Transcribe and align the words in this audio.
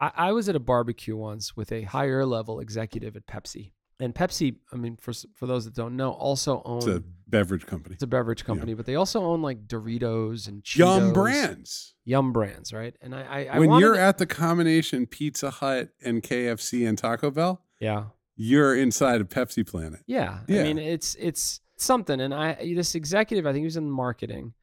I, 0.00 0.10
I 0.14 0.32
was 0.32 0.48
at 0.48 0.56
a 0.56 0.60
barbecue 0.60 1.16
once 1.16 1.56
with 1.56 1.72
a 1.72 1.82
higher 1.82 2.24
level 2.24 2.60
executive 2.60 3.16
at 3.16 3.26
Pepsi. 3.26 3.72
And 4.00 4.14
Pepsi, 4.14 4.56
I 4.72 4.76
mean, 4.76 4.96
for 4.96 5.12
for 5.34 5.46
those 5.46 5.64
that 5.64 5.74
don't 5.74 5.96
know, 5.96 6.12
also 6.12 6.62
owns 6.64 6.86
a 6.86 7.02
beverage 7.26 7.66
company. 7.66 7.94
it's 7.94 8.02
a 8.04 8.06
beverage 8.06 8.44
company, 8.44 8.72
but 8.74 8.86
they 8.86 8.94
also 8.94 9.22
own 9.24 9.42
like 9.42 9.66
Doritos 9.66 10.46
and 10.46 10.62
Cheetos, 10.62 10.76
Yum 10.78 11.12
brands. 11.12 11.94
Yum 12.04 12.32
brands, 12.32 12.72
right? 12.72 12.94
And 13.02 13.12
I, 13.12 13.22
I, 13.22 13.44
I 13.54 13.58
when 13.58 13.72
you're 13.80 13.94
to- 13.94 14.00
at 14.00 14.18
the 14.18 14.26
combination 14.26 15.06
Pizza 15.06 15.50
Hut 15.50 15.88
and 16.04 16.22
KFC 16.22 16.88
and 16.88 16.96
Taco 16.96 17.32
Bell, 17.32 17.60
yeah, 17.80 18.04
you're 18.36 18.76
inside 18.76 19.20
of 19.20 19.28
Pepsi 19.28 19.66
Planet. 19.66 20.00
yeah, 20.06 20.40
Yeah. 20.46 20.60
I 20.60 20.62
mean, 20.62 20.78
it's 20.78 21.16
it's 21.18 21.60
something. 21.76 22.20
And 22.20 22.32
I 22.32 22.54
this 22.76 22.94
executive, 22.94 23.46
I 23.46 23.52
think 23.52 23.62
he 23.62 23.66
was 23.66 23.76
in 23.76 23.90
marketing, 23.90 24.54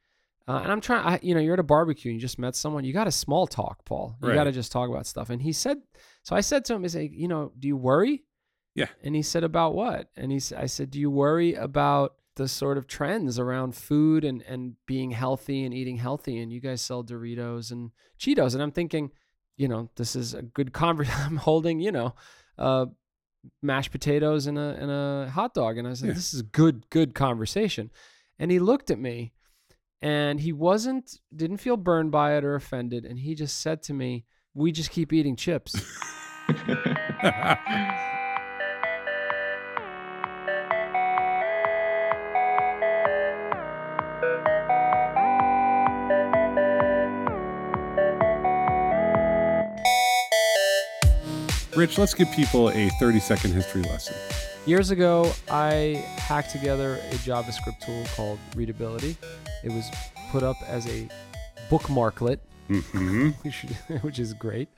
uh, 0.48 0.60
and 0.64 0.72
I'm 0.72 0.82
trying. 0.82 1.06
I, 1.06 1.20
you 1.22 1.34
know, 1.36 1.42
you're 1.42 1.54
at 1.54 1.60
a 1.60 1.64
barbecue 1.64 2.12
and 2.12 2.20
you 2.20 2.22
just 2.22 2.38
met 2.40 2.56
someone. 2.56 2.84
You 2.84 2.94
got 2.94 3.06
to 3.06 3.12
small 3.12 3.48
talk, 3.48 3.84
Paul. 3.86 4.16
You 4.22 4.30
Right. 4.30 4.36
got 4.36 4.44
to 4.46 4.52
just 4.52 4.72
talk 4.72 4.90
about 4.90 5.06
stuff. 5.08 5.30
And 5.30 5.42
he 5.42 5.52
said, 5.54 5.78
so 6.24 6.36
I 6.36 6.42
said 6.42 6.66
to 6.66 6.74
him, 6.76 6.86
"Is 6.86 6.96
like, 6.96 7.12
you 7.14 7.28
know, 7.28 7.52
do 7.58 7.68
you 7.68 7.78
worry?" 7.78 8.24
Yeah. 8.76 8.88
And 9.04 9.16
he 9.16 9.22
said, 9.22 9.44
"About 9.44 9.74
what?" 9.76 10.10
And 10.16 10.32
he 10.32 10.40
I 10.56 10.66
said, 10.68 10.92
"Do 10.92 11.00
you 11.00 11.10
worry 11.12 11.54
about?" 11.54 12.14
the 12.38 12.50
sort 12.50 12.78
of 12.78 12.86
trends 12.86 13.40
around 13.40 13.74
food 13.74 14.26
and, 14.26 14.42
and 14.42 14.74
being 14.86 15.12
healthy 15.12 15.64
and 15.64 15.74
eating 15.74 15.96
healthy 15.96 16.38
and 16.42 16.52
you 16.52 16.60
guys 16.60 16.82
sell 16.82 17.02
Doritos 17.02 17.72
and 17.72 17.92
Cheetos 18.20 18.54
and 18.54 18.62
I'm 18.62 18.74
thinking, 18.74 19.12
you 19.56 19.70
know, 19.70 19.90
this 19.96 20.18
is 20.18 20.34
a 20.34 20.42
good 20.42 20.74
conversation. 20.74 21.18
I'm 21.26 21.38
holding, 21.38 21.80
you 21.80 21.94
know, 21.94 22.14
uh, 22.58 22.88
mashed 23.62 23.92
potatoes 23.92 24.48
and 24.48 24.58
a 24.58 24.76
and 24.82 24.92
a 24.92 25.30
hot 25.32 25.54
dog, 25.54 25.78
and 25.78 25.88
I 25.88 25.94
said, 25.94 26.10
Yeah. 26.10 26.14
"This 26.16 26.34
is 26.34 26.42
good, 26.42 26.90
good 26.90 27.16
conversation." 27.16 27.90
And 28.38 28.52
he 28.52 28.60
looked 28.60 28.92
at 28.92 29.00
me, 29.00 29.32
and 30.06 30.40
he 30.40 30.54
wasn't 30.54 31.20
didn't 31.36 31.58
feel 31.58 31.78
burned 31.78 32.12
by 32.12 32.38
it 32.38 32.46
or 32.46 32.54
offended, 32.54 33.06
and 33.06 33.18
he 33.18 33.34
just 33.34 33.60
said 33.60 33.82
to 33.82 33.92
me, 33.92 34.24
"We 34.54 34.72
just 34.72 34.92
keep 34.92 35.12
eating 35.12 35.36
chips." 35.36 35.74
Rich, 51.76 51.98
let's 51.98 52.14
give 52.14 52.32
people 52.32 52.70
a 52.70 52.90
30 53.00 53.20
second 53.20 53.54
history 53.54 53.82
lesson. 53.82 54.16
Years 54.66 54.90
ago, 54.90 55.32
I 55.48 56.04
hacked 56.18 56.52
together 56.52 56.96
a 57.12 57.16
JavaScript 57.16 57.82
tool 57.86 58.04
called 58.16 58.40
Readability. 58.56 59.16
It 59.64 59.72
was 59.72 59.86
put 60.32 60.42
up 60.42 60.58
as 60.68 60.88
a 60.88 61.08
bookmarklet 61.70 62.40
hmm 62.68 63.30
which, 63.44 63.66
which 64.02 64.20
is 64.20 64.34
great. 64.34 64.70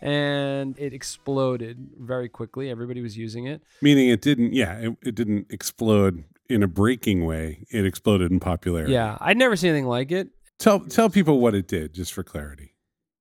And 0.00 0.76
it 0.78 0.92
exploded 0.92 1.90
very 1.98 2.28
quickly. 2.28 2.70
Everybody 2.70 3.02
was 3.02 3.16
using 3.16 3.46
it. 3.46 3.62
Meaning 3.80 4.08
it 4.08 4.20
didn't, 4.20 4.52
yeah, 4.52 4.78
it, 4.78 4.96
it 5.04 5.14
didn't 5.14 5.46
explode 5.50 6.24
in 6.48 6.62
a 6.62 6.66
breaking 6.66 7.24
way. 7.24 7.64
It 7.70 7.86
exploded 7.86 8.32
in 8.32 8.40
popularity. 8.40 8.92
Yeah, 8.92 9.16
I'd 9.20 9.36
never 9.36 9.56
seen 9.56 9.70
anything 9.70 9.86
like 9.86 10.10
it. 10.10 10.28
Tell, 10.58 10.80
tell 10.80 11.10
people 11.10 11.40
what 11.40 11.54
it 11.54 11.68
did, 11.68 11.94
just 11.94 12.12
for 12.12 12.24
clarity. 12.24 12.74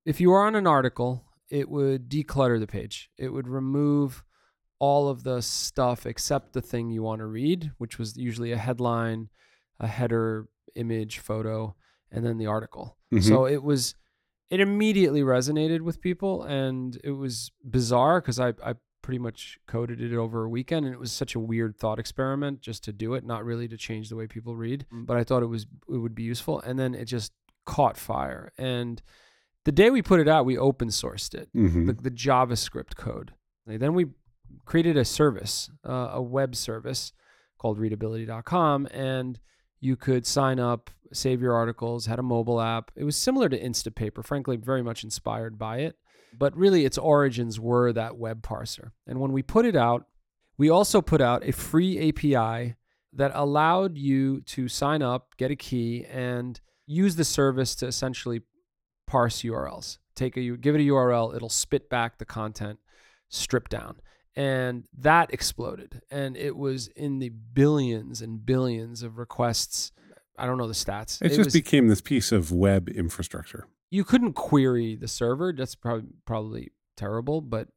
If 0.06 0.20
you 0.20 0.30
were 0.32 0.44
on 0.44 0.56
an 0.56 0.66
article, 0.68 1.26
it 1.50 1.70
would 1.70 2.10
declutter 2.10 2.60
the 2.60 2.68
page. 2.68 3.10
It 3.18 3.30
would 3.30 3.48
remove 3.48 4.24
all 4.80 5.08
of 5.10 5.24
the 5.24 5.42
stuff 5.42 6.06
except 6.06 6.54
the 6.54 6.62
thing 6.62 6.90
you 6.92 7.02
want 7.04 7.20
to 7.20 7.26
read, 7.26 7.72
which 7.78 7.98
was 7.98 8.18
usually 8.18 8.52
a 8.52 8.58
headline, 8.58 9.30
a 9.80 9.88
header, 9.88 10.48
image, 10.76 11.20
photo, 11.20 11.76
and 12.12 12.26
then 12.26 12.38
the 12.38 12.46
article. 12.48 12.98
Mhm. 13.14 13.24
So 13.24 13.46
it 13.46 13.64
was 13.64 13.96
it 14.50 14.60
immediately 14.60 15.22
resonated 15.22 15.82
with 15.82 16.00
people 16.02 16.44
and 16.44 17.00
it 17.04 17.12
was 17.12 17.52
bizarre 17.64 18.22
because 18.22 18.40
I, 18.40 18.50
I 18.64 18.76
pretty 19.02 19.18
much 19.20 19.58
coded 19.68 20.00
it 20.02 20.14
over 20.14 20.44
a 20.44 20.50
weekend 20.50 20.86
and 20.86 20.94
it 20.94 21.00
was 21.00 21.12
such 21.12 21.34
a 21.36 21.40
weird 21.40 21.76
thought 21.78 21.98
experiment 22.00 22.62
just 22.62 22.84
to 22.84 22.94
do 22.94 23.14
it 23.16 23.24
not 23.26 23.44
really 23.44 23.68
to 23.68 23.78
change 23.78 24.10
the 24.10 24.16
way 24.16 24.26
people 24.28 24.56
read 24.56 24.86
but 24.92 25.16
i 25.16 25.24
thought 25.24 25.44
it 25.44 25.48
was 25.48 25.68
it 25.90 25.98
would 25.98 26.16
be 26.16 26.24
useful 26.24 26.60
and 26.62 26.78
then 26.80 26.96
it 26.96 27.06
just 27.06 27.32
caught 27.66 27.98
fire 27.98 28.52
and 28.58 29.02
the 29.64 29.72
day 29.72 29.90
we 29.92 30.02
put 30.02 30.20
it 30.20 30.28
out 30.28 30.44
we 30.46 30.58
open 30.58 30.88
sourced 30.90 31.34
it 31.36 31.50
Mhm. 31.56 31.86
the, 31.88 31.94
the 31.94 32.12
javascript 32.12 32.96
code 32.96 33.34
And 33.68 33.80
then 33.80 33.94
we 33.94 34.06
created 34.66 34.98
a 34.98 35.06
service 35.06 35.70
uh, 35.88 36.10
a 36.14 36.22
web 36.22 36.56
service 36.56 37.14
called 37.58 37.78
readability.com 37.78 38.88
and 38.92 39.40
you 39.80 39.96
could 39.96 40.26
sign 40.26 40.60
up 40.60 40.90
save 41.14 41.42
your 41.42 41.54
articles 41.54 42.08
had 42.08 42.20
a 42.20 42.24
mobile 42.24 42.60
app. 42.60 42.92
It 42.96 43.04
was 43.04 43.16
similar 43.16 43.48
to 43.50 43.62
instapaper 43.62 44.24
frankly 44.24 44.58
very 44.58 44.82
much 44.82 45.04
inspired 45.04 45.58
by 45.58 45.80
it. 45.80 45.96
But 46.38 46.58
really 46.58 46.84
its 46.84 46.98
origins 46.98 47.62
were 47.62 47.94
that 47.94 48.18
web 48.18 48.42
parser. 48.42 48.92
And 49.08 49.22
when 49.22 49.32
we 49.32 49.42
put 49.42 49.66
it 49.66 49.76
out 49.76 50.08
we 50.58 50.70
also 50.70 51.02
put 51.02 51.22
out 51.22 51.48
a 51.48 51.52
free 51.52 52.10
api 52.10 52.76
that 53.14 53.32
allowed 53.34 53.98
you 53.98 54.42
to 54.42 54.68
sign 54.68 55.02
up 55.02 55.36
get 55.38 55.52
a 55.52 55.56
key 55.56 56.06
and 56.10 56.60
use 56.86 57.16
the 57.16 57.26
service 57.26 57.76
to 57.76 57.88
essentially 57.88 58.42
parse 59.08 59.42
urls 59.44 59.98
take 60.16 60.38
a 60.38 60.58
give 60.58 60.76
it 60.76 60.82
a 60.82 60.92
url 60.92 61.36
it'll 61.36 61.50
spit 61.50 61.90
back 61.90 62.18
the 62.18 62.26
content 62.26 62.80
stripped 63.30 63.72
down 63.72 63.96
and 64.36 64.86
that 64.98 65.34
exploded 65.34 66.02
and 66.12 66.36
it 66.36 66.56
was 66.58 66.88
in 66.96 67.20
the 67.20 67.30
billions 67.30 68.22
and 68.22 68.46
billions 68.46 69.02
of 69.04 69.18
requests 69.18 69.92
i 70.38 70.46
don't 70.46 70.58
know 70.58 70.68
the 70.68 70.74
stats 70.74 71.22
It, 71.22 71.30
just 71.30 71.46
was, 71.46 71.54
became 71.54 71.88
this 71.88 72.02
piece 72.02 72.32
of 72.32 72.52
web 72.52 72.90
infrastructure. 72.90 73.68
you 73.92 74.04
couldn't 74.04 74.34
query 74.34 74.96
the 74.96 75.08
server 75.08 75.54
that's 75.54 75.76
probably 75.76 76.08
probably 76.26 76.72
terrible 76.98 77.40
but 77.42 77.68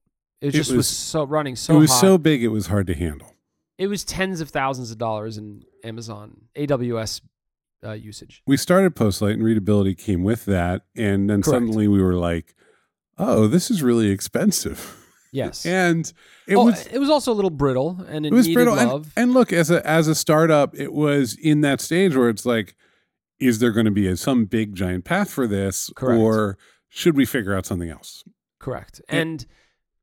it 0.41 0.49
It 0.49 0.53
just 0.53 0.71
was, 0.71 0.77
was- 0.79 0.89
so 0.89 1.25
running 1.25 1.55
so 1.57 1.77
it 1.77 1.79
was 1.79 1.91
hot. 1.91 2.01
so 2.01 2.19
big, 2.19 2.43
it 2.43 2.49
was 2.49 2.67
hard 2.69 2.87
to 2.89 2.95
handle. 2.95 3.35
it 3.77 3.87
was 3.89 4.05
tens 4.05 4.41
of 4.41 4.49
thousands 4.51 4.91
of 4.91 4.99
dollars 4.99 5.39
in 5.39 5.63
amazon 5.85 6.43
aws 6.57 7.21
uh, 7.87 7.93
usage 7.93 8.43
We 8.45 8.57
started 8.57 8.97
Postlight 8.97 9.35
and 9.35 9.45
readability 9.45 9.95
came 9.95 10.25
with 10.25 10.47
that. 10.47 10.83
And 10.97 11.31
then 11.31 11.43
Correct. 11.43 11.55
suddenly 11.55 11.87
we 11.87 12.03
were 12.03 12.15
like, 12.17 12.57
oh, 13.19 13.47
this 13.47 13.71
is 13.71 13.85
really 13.85 14.11
expensive. 14.11 14.97
yes 15.33 15.67
And 15.67 16.13
it 16.47 16.57
oh, 16.57 16.65
was 16.65 16.87
it 16.87 16.99
was 16.99 17.11
also 17.11 17.33
a 17.33 17.35
little 17.35 17.51
brittle 17.51 18.05
and 18.09 18.25
it, 18.27 18.33
it 18.33 18.35
was 18.35 18.49
brittle. 18.49 18.79
And, 18.79 19.07
and 19.17 19.35
look, 19.35 19.53
as 19.53 19.71
a 19.71 19.87
as 19.87 20.09
a 20.09 20.15
startup, 20.15 20.75
it 20.75 20.93
was 20.93 21.37
in 21.37 21.61
that 21.63 21.81
stage 21.81 22.17
where 22.17 22.29
it's 22.29 22.47
like, 22.47 22.75
is 23.39 23.59
there 23.59 23.73
going 23.73 23.87
to 23.87 23.93
be 23.93 24.07
a, 24.09 24.17
some 24.17 24.45
big 24.47 24.75
giant 24.75 25.05
path 25.05 25.31
for 25.31 25.47
this, 25.47 25.91
Correct. 25.95 26.21
or 26.21 26.59
should 26.89 27.17
we 27.17 27.25
figure 27.25 27.55
out 27.55 27.67
something 27.67 27.91
else? 27.91 28.25
Correct. 28.59 29.01
Yeah. 29.09 29.17
And 29.21 29.47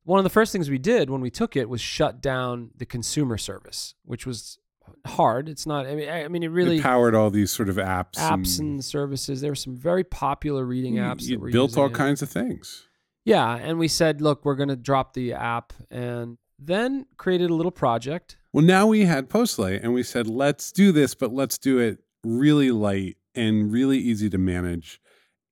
one 0.04 0.18
of 0.18 0.24
the 0.24 0.30
first 0.30 0.52
things 0.52 0.70
we 0.70 0.78
did 0.78 1.10
when 1.10 1.20
we 1.20 1.30
took 1.30 1.56
it 1.56 1.68
was 1.68 1.80
shut 1.80 2.22
down 2.22 2.70
the 2.76 2.86
consumer 2.86 3.36
service, 3.36 3.94
which 4.04 4.24
was 4.24 4.58
hard. 5.04 5.48
It's 5.48 5.66
not. 5.66 5.86
I 5.86 5.94
mean, 5.94 6.08
I 6.08 6.24
I 6.24 6.28
mean, 6.28 6.42
it 6.42 6.48
really 6.48 6.78
it 6.78 6.82
powered 6.82 7.14
all 7.14 7.30
these 7.30 7.50
sort 7.50 7.68
of 7.68 7.76
apps. 7.76 8.14
apps 8.14 8.58
and 8.60 8.84
services. 8.84 9.40
There 9.40 9.50
were 9.50 9.56
some 9.56 9.76
very 9.76 10.04
popular 10.04 10.64
reading 10.64 10.94
apps 10.94 11.22
you 11.22 11.36
that 11.36 11.40
were 11.40 11.50
built 11.50 11.76
all 11.76 11.86
it. 11.86 11.94
kinds 11.94 12.22
of 12.22 12.28
things. 12.30 12.85
Yeah, 13.26 13.56
and 13.56 13.78
we 13.78 13.88
said, 13.88 14.22
look, 14.22 14.44
we're 14.44 14.54
going 14.54 14.68
to 14.70 14.76
drop 14.76 15.12
the 15.12 15.34
app, 15.34 15.72
and 15.90 16.38
then 16.58 17.04
created 17.18 17.50
a 17.50 17.54
little 17.54 17.72
project. 17.72 18.38
Well, 18.52 18.64
now 18.64 18.86
we 18.86 19.04
had 19.04 19.28
Postlight, 19.28 19.80
and 19.82 19.92
we 19.92 20.02
said, 20.04 20.26
let's 20.28 20.72
do 20.72 20.92
this, 20.92 21.14
but 21.14 21.32
let's 21.34 21.58
do 21.58 21.78
it 21.78 21.98
really 22.24 22.70
light 22.70 23.16
and 23.34 23.70
really 23.70 23.98
easy 23.98 24.30
to 24.30 24.38
manage. 24.38 25.00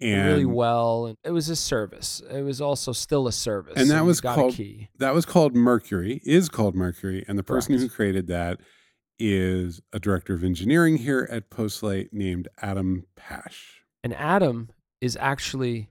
And 0.01 0.27
really 0.29 0.45
well, 0.45 1.07
and 1.07 1.17
it 1.25 1.31
was 1.33 1.49
a 1.49 1.57
service. 1.57 2.23
It 2.31 2.43
was 2.43 2.61
also 2.61 2.93
still 2.93 3.27
a 3.27 3.33
service, 3.33 3.75
And 3.77 3.91
that 3.91 4.01
you 4.01 4.05
was 4.05 4.21
got 4.21 4.35
called- 4.37 4.55
a 4.55 4.57
key. 4.57 4.89
that 4.99 5.13
was 5.15 5.25
called 5.27 5.55
Mercury, 5.55 6.21
is 6.25 6.49
called 6.49 6.75
Mercury. 6.75 7.25
And 7.27 7.39
the 7.39 7.43
person 7.43 7.75
Correct. 7.77 7.83
who 7.91 7.97
created 7.97 8.27
that 8.29 8.61
is 9.19 9.81
a 9.93 9.99
director 10.01 10.35
of 10.35 10.43
engineering 10.45 10.97
here 10.99 11.29
at 11.31 11.51
Postlight 11.51 12.09
named 12.13 12.49
Adam 12.61 13.05
Pash 13.17 13.83
And 14.03 14.13
Adam 14.15 14.71
is 15.01 15.17
actually 15.21 15.89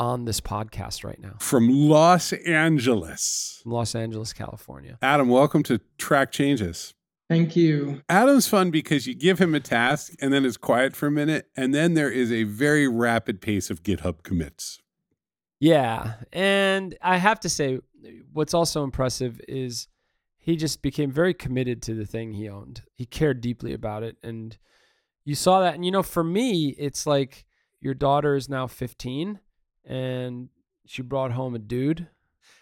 on 0.00 0.24
this 0.24 0.40
podcast 0.40 1.04
right 1.04 1.20
now 1.20 1.34
from 1.40 1.68
Los 1.68 2.32
Angeles. 2.32 3.60
from 3.62 3.72
Los 3.72 3.94
Angeles, 3.94 4.32
California. 4.32 4.96
Adam, 5.02 5.28
welcome 5.28 5.62
to 5.64 5.78
Track 5.98 6.32
Changes. 6.32 6.94
Thank 7.28 7.54
you. 7.54 8.00
Adam's 8.08 8.48
fun 8.48 8.70
because 8.70 9.06
you 9.06 9.14
give 9.14 9.38
him 9.38 9.54
a 9.54 9.60
task 9.60 10.14
and 10.20 10.32
then 10.32 10.46
it's 10.46 10.56
quiet 10.56 10.96
for 10.96 11.06
a 11.06 11.10
minute, 11.10 11.50
and 11.54 11.74
then 11.74 11.92
there 11.92 12.10
is 12.10 12.32
a 12.32 12.44
very 12.44 12.88
rapid 12.88 13.42
pace 13.42 13.68
of 13.68 13.82
GitHub 13.82 14.22
commits. 14.22 14.80
Yeah. 15.60 16.14
And 16.32 16.96
I 17.02 17.18
have 17.18 17.38
to 17.40 17.50
say, 17.50 17.80
what's 18.32 18.54
also 18.54 18.82
impressive 18.82 19.38
is 19.46 19.86
he 20.38 20.56
just 20.56 20.80
became 20.80 21.12
very 21.12 21.34
committed 21.34 21.82
to 21.82 21.94
the 21.94 22.06
thing 22.06 22.32
he 22.32 22.48
owned. 22.48 22.82
He 22.94 23.04
cared 23.04 23.42
deeply 23.42 23.74
about 23.74 24.02
it. 24.02 24.16
And 24.22 24.56
you 25.26 25.34
saw 25.34 25.60
that. 25.60 25.74
And, 25.74 25.84
you 25.84 25.90
know, 25.90 26.02
for 26.02 26.24
me, 26.24 26.74
it's 26.78 27.06
like 27.06 27.44
your 27.80 27.92
daughter 27.92 28.34
is 28.34 28.48
now 28.48 28.66
15 28.66 29.40
and 29.90 30.48
she 30.86 31.02
brought 31.02 31.32
home 31.32 31.54
a 31.54 31.58
dude. 31.58 32.06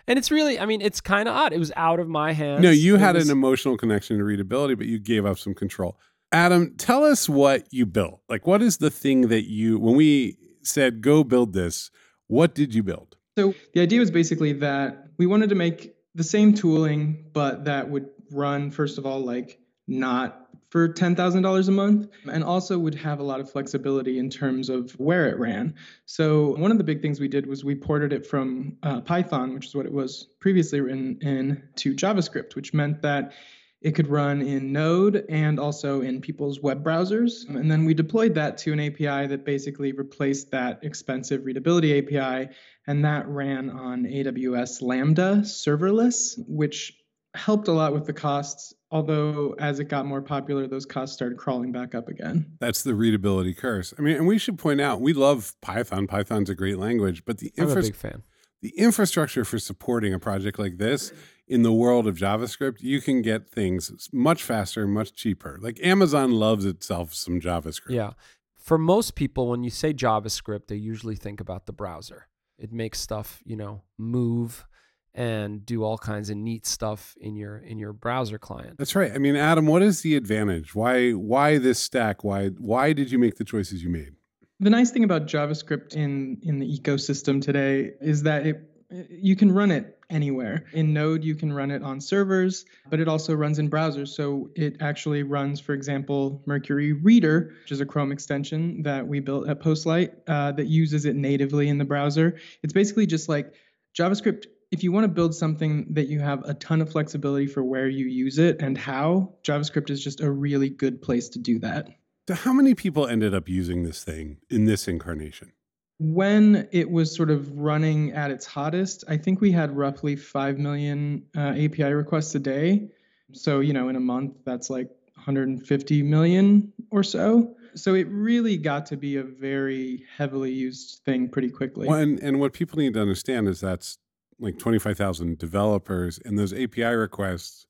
And 0.06 0.18
it's 0.18 0.30
really, 0.30 0.58
I 0.58 0.64
mean, 0.66 0.80
it's 0.80 1.00
kind 1.02 1.28
of 1.28 1.34
odd. 1.34 1.52
It 1.52 1.58
was 1.58 1.70
out 1.76 2.00
of 2.00 2.08
my 2.08 2.32
hands. 2.32 2.62
No, 2.62 2.70
you 2.70 2.94
It 2.96 3.00
had 3.00 3.14
was- 3.14 3.28
an 3.28 3.32
emotional 3.36 3.76
connection 3.76 4.16
to 4.18 4.24
readability, 4.24 4.74
but 4.74 4.86
you 4.86 4.98
gave 4.98 5.26
up 5.26 5.38
some 5.38 5.54
control. 5.54 5.98
Adam, 6.32 6.74
tell 6.76 7.04
us 7.04 7.28
what 7.28 7.66
you 7.72 7.86
built. 7.86 8.20
Like, 8.28 8.46
what 8.46 8.62
is 8.62 8.78
the 8.78 8.90
thing 8.90 9.28
that 9.28 9.48
you, 9.48 9.78
when 9.78 9.96
we 9.96 10.36
said 10.62 11.00
go 11.02 11.24
build 11.24 11.52
this, 11.52 11.90
what 12.26 12.54
did 12.54 12.74
you 12.74 12.82
build? 12.82 13.16
So 13.38 13.54
the 13.74 13.80
idea 13.80 14.00
was 14.00 14.10
basically 14.10 14.52
that 14.54 15.08
we 15.18 15.26
wanted 15.26 15.50
to 15.50 15.54
make 15.54 15.94
the 16.14 16.24
same 16.24 16.52
tooling, 16.54 17.26
but 17.32 17.64
that 17.66 17.88
would 17.90 18.08
run, 18.32 18.70
first 18.70 18.98
of 18.98 19.06
all, 19.06 19.20
like 19.20 19.58
not 19.86 20.47
for 20.70 20.88
$10,000 20.88 21.68
a 21.68 21.70
month 21.70 22.08
and 22.30 22.44
also 22.44 22.78
would 22.78 22.94
have 22.94 23.20
a 23.20 23.22
lot 23.22 23.40
of 23.40 23.50
flexibility 23.50 24.18
in 24.18 24.28
terms 24.28 24.68
of 24.68 24.92
where 24.92 25.28
it 25.28 25.38
ran. 25.38 25.74
So, 26.04 26.56
one 26.56 26.70
of 26.70 26.78
the 26.78 26.84
big 26.84 27.00
things 27.00 27.20
we 27.20 27.28
did 27.28 27.46
was 27.46 27.64
we 27.64 27.74
ported 27.74 28.12
it 28.12 28.26
from 28.26 28.76
uh, 28.82 29.00
Python, 29.00 29.54
which 29.54 29.66
is 29.66 29.74
what 29.74 29.86
it 29.86 29.92
was 29.92 30.24
previously 30.40 30.80
written 30.80 31.18
in, 31.22 31.62
to 31.76 31.94
JavaScript, 31.94 32.54
which 32.54 32.74
meant 32.74 33.02
that 33.02 33.32
it 33.80 33.92
could 33.94 34.08
run 34.08 34.42
in 34.42 34.72
Node 34.72 35.24
and 35.28 35.60
also 35.60 36.00
in 36.00 36.20
people's 36.20 36.60
web 36.60 36.82
browsers. 36.82 37.48
And 37.48 37.70
then 37.70 37.84
we 37.84 37.94
deployed 37.94 38.34
that 38.34 38.58
to 38.58 38.72
an 38.72 38.80
API 38.80 39.28
that 39.28 39.44
basically 39.44 39.92
replaced 39.92 40.50
that 40.50 40.80
expensive 40.82 41.44
readability 41.44 41.96
API. 41.98 42.50
And 42.88 43.04
that 43.04 43.28
ran 43.28 43.70
on 43.70 44.04
AWS 44.04 44.82
Lambda 44.82 45.42
serverless, 45.44 46.34
which 46.48 46.97
helped 47.38 47.68
a 47.68 47.72
lot 47.72 47.92
with 47.92 48.06
the 48.06 48.12
costs. 48.12 48.74
Although, 48.90 49.54
as 49.58 49.80
it 49.80 49.84
got 49.84 50.06
more 50.06 50.22
popular, 50.22 50.66
those 50.66 50.86
costs 50.86 51.14
started 51.14 51.36
crawling 51.36 51.72
back 51.72 51.94
up 51.94 52.08
again. 52.08 52.56
That's 52.58 52.82
the 52.82 52.94
readability 52.94 53.54
curse. 53.54 53.92
I 53.98 54.02
mean, 54.02 54.16
and 54.16 54.26
we 54.26 54.38
should 54.38 54.58
point 54.58 54.80
out 54.80 55.00
we 55.00 55.12
love 55.12 55.54
Python. 55.60 56.06
Python's 56.06 56.50
a 56.50 56.54
great 56.54 56.78
language, 56.78 57.24
but 57.24 57.38
the 57.38 57.52
I'm 57.58 57.70
a 57.70 57.74
big 57.74 57.94
fan. 57.94 58.22
The 58.60 58.76
infrastructure 58.76 59.44
for 59.44 59.58
supporting 59.58 60.12
a 60.12 60.18
project 60.18 60.58
like 60.58 60.78
this 60.78 61.12
in 61.46 61.62
the 61.62 61.72
world 61.72 62.06
of 62.06 62.16
JavaScript, 62.16 62.80
you 62.80 63.00
can 63.00 63.22
get 63.22 63.48
things 63.48 64.08
much 64.12 64.42
faster, 64.42 64.86
much 64.86 65.14
cheaper. 65.14 65.58
Like 65.60 65.78
Amazon 65.82 66.32
loves 66.32 66.64
itself 66.64 67.14
some 67.14 67.40
JavaScript. 67.40 67.90
Yeah. 67.90 68.12
For 68.56 68.76
most 68.76 69.14
people, 69.14 69.48
when 69.48 69.64
you 69.64 69.70
say 69.70 69.94
JavaScript, 69.94 70.66
they 70.66 70.76
usually 70.76 71.14
think 71.14 71.40
about 71.40 71.66
the 71.66 71.72
browser. 71.72 72.28
It 72.58 72.72
makes 72.72 73.00
stuff, 73.00 73.40
you 73.44 73.56
know, 73.56 73.82
move 73.96 74.66
and 75.14 75.64
do 75.64 75.82
all 75.82 75.98
kinds 75.98 76.30
of 76.30 76.36
neat 76.36 76.66
stuff 76.66 77.14
in 77.20 77.36
your 77.36 77.58
in 77.58 77.78
your 77.78 77.92
browser 77.92 78.38
client. 78.38 78.78
That's 78.78 78.94
right. 78.94 79.12
I 79.12 79.18
mean, 79.18 79.36
Adam, 79.36 79.66
what 79.66 79.82
is 79.82 80.02
the 80.02 80.16
advantage? 80.16 80.74
Why 80.74 81.12
why 81.12 81.58
this 81.58 81.78
stack? 81.78 82.24
Why 82.24 82.48
why 82.48 82.92
did 82.92 83.10
you 83.10 83.18
make 83.18 83.36
the 83.36 83.44
choices 83.44 83.82
you 83.82 83.90
made? 83.90 84.14
The 84.60 84.70
nice 84.70 84.90
thing 84.90 85.04
about 85.04 85.26
JavaScript 85.26 85.94
in 85.94 86.38
in 86.42 86.58
the 86.58 86.66
ecosystem 86.66 87.42
today 87.42 87.92
is 88.00 88.22
that 88.24 88.46
it 88.46 88.68
you 88.90 89.36
can 89.36 89.52
run 89.52 89.70
it 89.70 89.98
anywhere. 90.10 90.64
In 90.72 90.94
Node, 90.94 91.22
you 91.22 91.34
can 91.34 91.52
run 91.52 91.70
it 91.70 91.82
on 91.82 92.00
servers, 92.00 92.64
but 92.88 93.00
it 93.00 93.08
also 93.08 93.34
runs 93.34 93.58
in 93.58 93.68
browsers. 93.68 94.08
So 94.08 94.50
it 94.54 94.76
actually 94.80 95.22
runs, 95.22 95.60
for 95.60 95.74
example, 95.74 96.42
Mercury 96.46 96.94
Reader, 96.94 97.52
which 97.62 97.72
is 97.72 97.80
a 97.80 97.86
Chrome 97.86 98.12
extension 98.12 98.82
that 98.82 99.06
we 99.06 99.20
built 99.20 99.48
at 99.48 99.60
Postlight 99.60 100.12
uh, 100.26 100.52
that 100.52 100.66
uses 100.66 101.04
it 101.04 101.16
natively 101.16 101.68
in 101.68 101.76
the 101.76 101.84
browser. 101.84 102.38
It's 102.62 102.72
basically 102.72 103.06
just 103.06 103.28
like 103.28 103.52
JavaScript. 103.96 104.46
If 104.70 104.82
you 104.82 104.92
want 104.92 105.04
to 105.04 105.08
build 105.08 105.34
something 105.34 105.86
that 105.94 106.08
you 106.08 106.20
have 106.20 106.44
a 106.44 106.54
ton 106.54 106.80
of 106.82 106.90
flexibility 106.90 107.46
for 107.46 107.64
where 107.64 107.88
you 107.88 108.06
use 108.06 108.38
it 108.38 108.60
and 108.60 108.76
how, 108.76 109.34
JavaScript 109.42 109.90
is 109.90 110.02
just 110.02 110.20
a 110.20 110.30
really 110.30 110.68
good 110.68 111.00
place 111.00 111.30
to 111.30 111.38
do 111.38 111.58
that. 111.60 111.88
So, 112.28 112.34
how 112.34 112.52
many 112.52 112.74
people 112.74 113.06
ended 113.06 113.34
up 113.34 113.48
using 113.48 113.84
this 113.84 114.04
thing 114.04 114.38
in 114.50 114.66
this 114.66 114.86
incarnation? 114.86 115.52
when 115.98 116.68
it 116.70 116.90
was 116.90 117.14
sort 117.14 117.30
of 117.30 117.58
running 117.58 118.12
at 118.12 118.30
its 118.30 118.46
hottest, 118.46 119.04
I 119.08 119.16
think 119.16 119.40
we 119.40 119.50
had 119.50 119.76
roughly 119.76 120.14
5 120.16 120.58
million 120.58 121.24
uh, 121.36 121.54
API 121.56 121.92
requests 121.92 122.34
a 122.34 122.38
day. 122.38 122.88
So, 123.32 123.60
you 123.60 123.72
know, 123.72 123.88
in 123.88 123.96
a 123.96 124.00
month, 124.00 124.36
that's 124.44 124.70
like 124.70 124.88
150 125.14 126.02
million 126.04 126.72
or 126.90 127.02
so. 127.02 127.56
So 127.74 127.94
it 127.94 128.06
really 128.08 128.56
got 128.56 128.86
to 128.86 128.96
be 128.96 129.16
a 129.16 129.24
very 129.24 130.04
heavily 130.16 130.52
used 130.52 131.00
thing 131.04 131.28
pretty 131.28 131.50
quickly. 131.50 131.88
Well, 131.88 131.98
and, 131.98 132.20
and 132.20 132.40
what 132.40 132.52
people 132.52 132.78
need 132.78 132.94
to 132.94 133.00
understand 133.00 133.48
is 133.48 133.60
that's 133.60 133.98
like 134.40 134.58
25,000 134.58 135.38
developers, 135.38 136.18
and 136.24 136.38
those 136.38 136.52
API 136.52 136.94
requests 136.94 137.66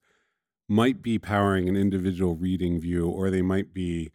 might 0.69 1.03
be 1.03 1.19
powering 1.19 1.69
an 1.69 1.77
individual 1.77 2.35
reading 2.35 2.81
view, 2.81 3.09
or 3.09 3.31
they 3.31 3.43
might 3.43 3.73
be 3.73 4.11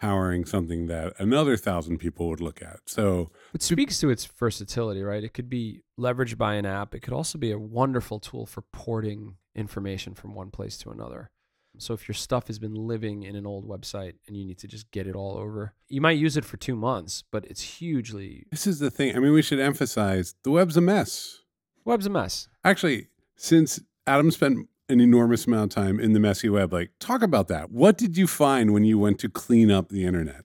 powering 0.00 0.44
something 0.44 0.86
that 0.86 1.12
another 1.18 1.56
thousand 1.56 1.98
people 1.98 2.28
would 2.28 2.40
look 2.40 2.62
at. 2.62 2.78
So 2.86 3.30
it 3.52 3.62
speaks 3.62 3.98
to 4.00 4.10
its 4.10 4.24
versatility, 4.24 5.02
right? 5.02 5.24
It 5.24 5.34
could 5.34 5.50
be 5.50 5.82
leveraged 5.98 6.38
by 6.38 6.54
an 6.54 6.66
app. 6.66 6.94
It 6.94 7.00
could 7.00 7.12
also 7.12 7.36
be 7.36 7.50
a 7.50 7.58
wonderful 7.58 8.20
tool 8.20 8.46
for 8.46 8.62
porting 8.72 9.34
information 9.54 10.14
from 10.14 10.34
one 10.34 10.50
place 10.50 10.78
to 10.78 10.90
another. 10.90 11.30
So 11.78 11.94
if 11.94 12.08
your 12.08 12.14
stuff 12.14 12.46
has 12.48 12.58
been 12.58 12.74
living 12.74 13.22
in 13.22 13.36
an 13.36 13.46
old 13.46 13.68
website 13.68 14.14
and 14.26 14.36
you 14.36 14.44
need 14.44 14.58
to 14.58 14.68
just 14.68 14.90
get 14.90 15.06
it 15.06 15.14
all 15.14 15.36
over, 15.36 15.74
you 15.88 16.00
might 16.00 16.18
use 16.18 16.36
it 16.36 16.44
for 16.44 16.56
two 16.56 16.74
months, 16.74 17.22
but 17.30 17.44
it's 17.44 17.62
hugely. 17.62 18.46
This 18.50 18.66
is 18.66 18.78
the 18.78 18.90
thing. 18.90 19.16
I 19.16 19.20
mean, 19.20 19.32
we 19.32 19.42
should 19.42 19.60
emphasize 19.60 20.34
the 20.42 20.50
web's 20.50 20.76
a 20.76 20.80
mess. 20.80 21.40
Web's 21.88 22.04
a 22.04 22.10
mess. 22.10 22.48
Actually, 22.64 23.08
since 23.36 23.80
Adam 24.06 24.30
spent 24.30 24.68
an 24.90 25.00
enormous 25.00 25.46
amount 25.46 25.72
of 25.72 25.82
time 25.82 25.98
in 25.98 26.12
the 26.12 26.20
messy 26.20 26.50
web. 26.50 26.70
Like, 26.70 26.90
talk 27.00 27.22
about 27.22 27.48
that. 27.48 27.70
What 27.70 27.96
did 27.96 28.18
you 28.18 28.26
find 28.26 28.74
when 28.74 28.84
you 28.84 28.98
went 28.98 29.18
to 29.20 29.30
clean 29.30 29.70
up 29.70 29.88
the 29.88 30.04
internet? 30.04 30.44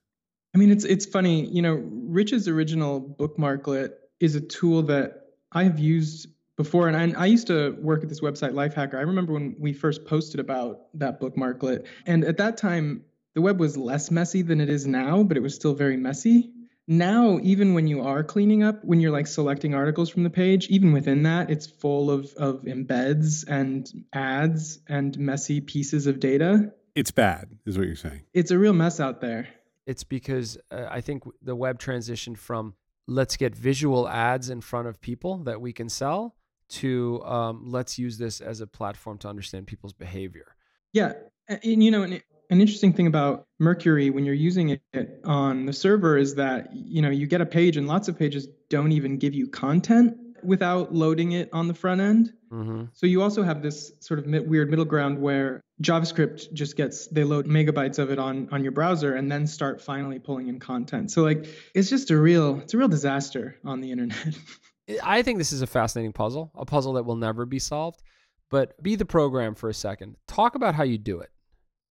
I 0.55 0.57
mean, 0.57 0.71
it's 0.71 0.85
it's 0.85 1.05
funny. 1.05 1.45
You 1.47 1.61
know, 1.61 1.83
Rich's 1.83 2.47
original 2.47 3.01
bookmarklet 3.01 3.91
is 4.21 4.35
a 4.35 4.41
tool 4.41 4.83
that 4.83 5.31
I've 5.51 5.79
used 5.79 6.29
before, 6.55 6.87
and 6.87 6.95
I, 6.95 7.23
I 7.23 7.25
used 7.25 7.47
to 7.47 7.71
work 7.81 8.03
at 8.03 8.09
this 8.09 8.21
website 8.21 8.53
Lifehacker. 8.53 8.95
I 8.95 9.01
remember 9.01 9.33
when 9.33 9.57
we 9.59 9.73
first 9.73 10.05
posted 10.05 10.39
about 10.39 10.81
that 10.93 11.19
bookmarklet, 11.19 11.87
and 12.05 12.23
at 12.23 12.37
that 12.37 12.55
time, 12.55 13.03
the 13.33 13.41
web 13.41 13.59
was 13.59 13.75
less 13.75 14.11
messy 14.11 14.43
than 14.43 14.61
it 14.61 14.69
is 14.69 14.87
now, 14.87 15.23
but 15.23 15.35
it 15.35 15.41
was 15.41 15.55
still 15.55 15.73
very 15.73 15.97
messy 15.97 16.52
now 16.87 17.39
even 17.41 17.73
when 17.73 17.87
you 17.87 18.01
are 18.01 18.23
cleaning 18.23 18.63
up 18.63 18.83
when 18.83 18.99
you're 18.99 19.11
like 19.11 19.27
selecting 19.27 19.73
articles 19.73 20.09
from 20.09 20.23
the 20.23 20.29
page 20.29 20.67
even 20.67 20.91
within 20.91 21.23
that 21.23 21.49
it's 21.49 21.65
full 21.65 22.11
of 22.11 22.33
of 22.33 22.61
embeds 22.63 23.47
and 23.47 23.89
ads 24.13 24.79
and 24.87 25.17
messy 25.17 25.61
pieces 25.61 26.07
of 26.07 26.19
data. 26.19 26.73
It's 26.95 27.11
bad 27.11 27.49
is 27.65 27.77
what 27.77 27.87
you're 27.87 27.95
saying. 27.95 28.21
It's 28.33 28.51
a 28.51 28.57
real 28.57 28.73
mess 28.73 28.99
out 28.99 29.21
there. 29.21 29.47
It's 29.85 30.03
because 30.03 30.57
uh, 30.71 30.87
i 30.89 31.01
think 31.01 31.23
the 31.41 31.55
web 31.55 31.79
transitioned 31.79 32.37
from 32.37 32.73
let's 33.07 33.35
get 33.35 33.55
visual 33.55 34.07
ads 34.07 34.49
in 34.49 34.61
front 34.61 34.87
of 34.87 35.01
people 35.01 35.39
that 35.39 35.59
we 35.59 35.73
can 35.73 35.89
sell 35.89 36.35
to 36.69 37.21
um, 37.25 37.63
let's 37.65 37.99
use 37.99 38.17
this 38.17 38.39
as 38.39 38.61
a 38.61 38.67
platform 38.67 39.17
to 39.19 39.27
understand 39.27 39.67
people's 39.67 39.93
behavior. 39.93 40.55
Yeah 40.93 41.13
and 41.47 41.83
you 41.83 41.91
know 41.91 42.03
and 42.03 42.21
an 42.49 42.61
interesting 42.61 42.93
thing 42.93 43.07
about 43.07 43.45
Mercury 43.59 44.09
when 44.09 44.25
you're 44.25 44.35
using 44.35 44.79
it 44.93 45.21
on 45.23 45.65
the 45.65 45.73
server 45.73 46.17
is 46.17 46.35
that 46.35 46.69
you 46.73 47.01
know 47.01 47.09
you 47.09 47.27
get 47.27 47.41
a 47.41 47.45
page 47.45 47.77
and 47.77 47.87
lots 47.87 48.07
of 48.07 48.17
pages 48.17 48.47
don't 48.69 48.91
even 48.91 49.17
give 49.17 49.33
you 49.33 49.47
content 49.47 50.17
without 50.43 50.93
loading 50.93 51.31
it 51.33 51.49
on 51.53 51.67
the 51.67 51.73
front 51.73 52.01
end. 52.01 52.33
Mm-hmm. 52.51 52.85
So 52.93 53.07
you 53.07 53.21
also 53.21 53.43
have 53.43 53.61
this 53.61 53.93
sort 53.99 54.19
of 54.19 54.25
weird 54.45 54.69
middle 54.69 54.85
ground 54.85 55.19
where 55.19 55.61
JavaScript 55.81 56.53
just 56.53 56.75
gets 56.75 57.07
they 57.07 57.23
load 57.23 57.47
megabytes 57.47 57.97
of 57.99 58.11
it 58.11 58.19
on 58.19 58.49
on 58.51 58.63
your 58.63 58.71
browser 58.71 59.15
and 59.15 59.31
then 59.31 59.47
start 59.47 59.81
finally 59.81 60.19
pulling 60.19 60.47
in 60.47 60.59
content. 60.59 61.11
So 61.11 61.23
like 61.23 61.47
it's 61.73 61.89
just 61.89 62.11
a 62.11 62.17
real 62.17 62.59
it's 62.59 62.73
a 62.73 62.77
real 62.77 62.87
disaster 62.87 63.57
on 63.65 63.81
the 63.81 63.91
internet. 63.91 64.37
I 65.03 65.21
think 65.21 65.37
this 65.37 65.53
is 65.53 65.61
a 65.61 65.67
fascinating 65.67 66.11
puzzle, 66.11 66.51
a 66.55 66.65
puzzle 66.65 66.93
that 66.93 67.05
will 67.05 67.15
never 67.15 67.45
be 67.45 67.59
solved. 67.59 68.03
But 68.49 68.81
be 68.83 68.95
the 68.95 69.05
program 69.05 69.55
for 69.55 69.69
a 69.69 69.73
second. 69.73 70.15
Talk 70.27 70.53
about 70.53 70.75
how 70.75 70.83
you 70.83 70.99
do 70.99 71.21
it 71.21 71.31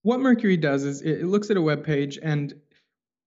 what 0.03 0.19
Mercury 0.19 0.57
does 0.57 0.83
is 0.83 1.01
it 1.01 1.23
looks 1.23 1.49
at 1.49 1.57
a 1.57 1.61
web 1.61 1.83
page 1.83 2.19
and 2.21 2.53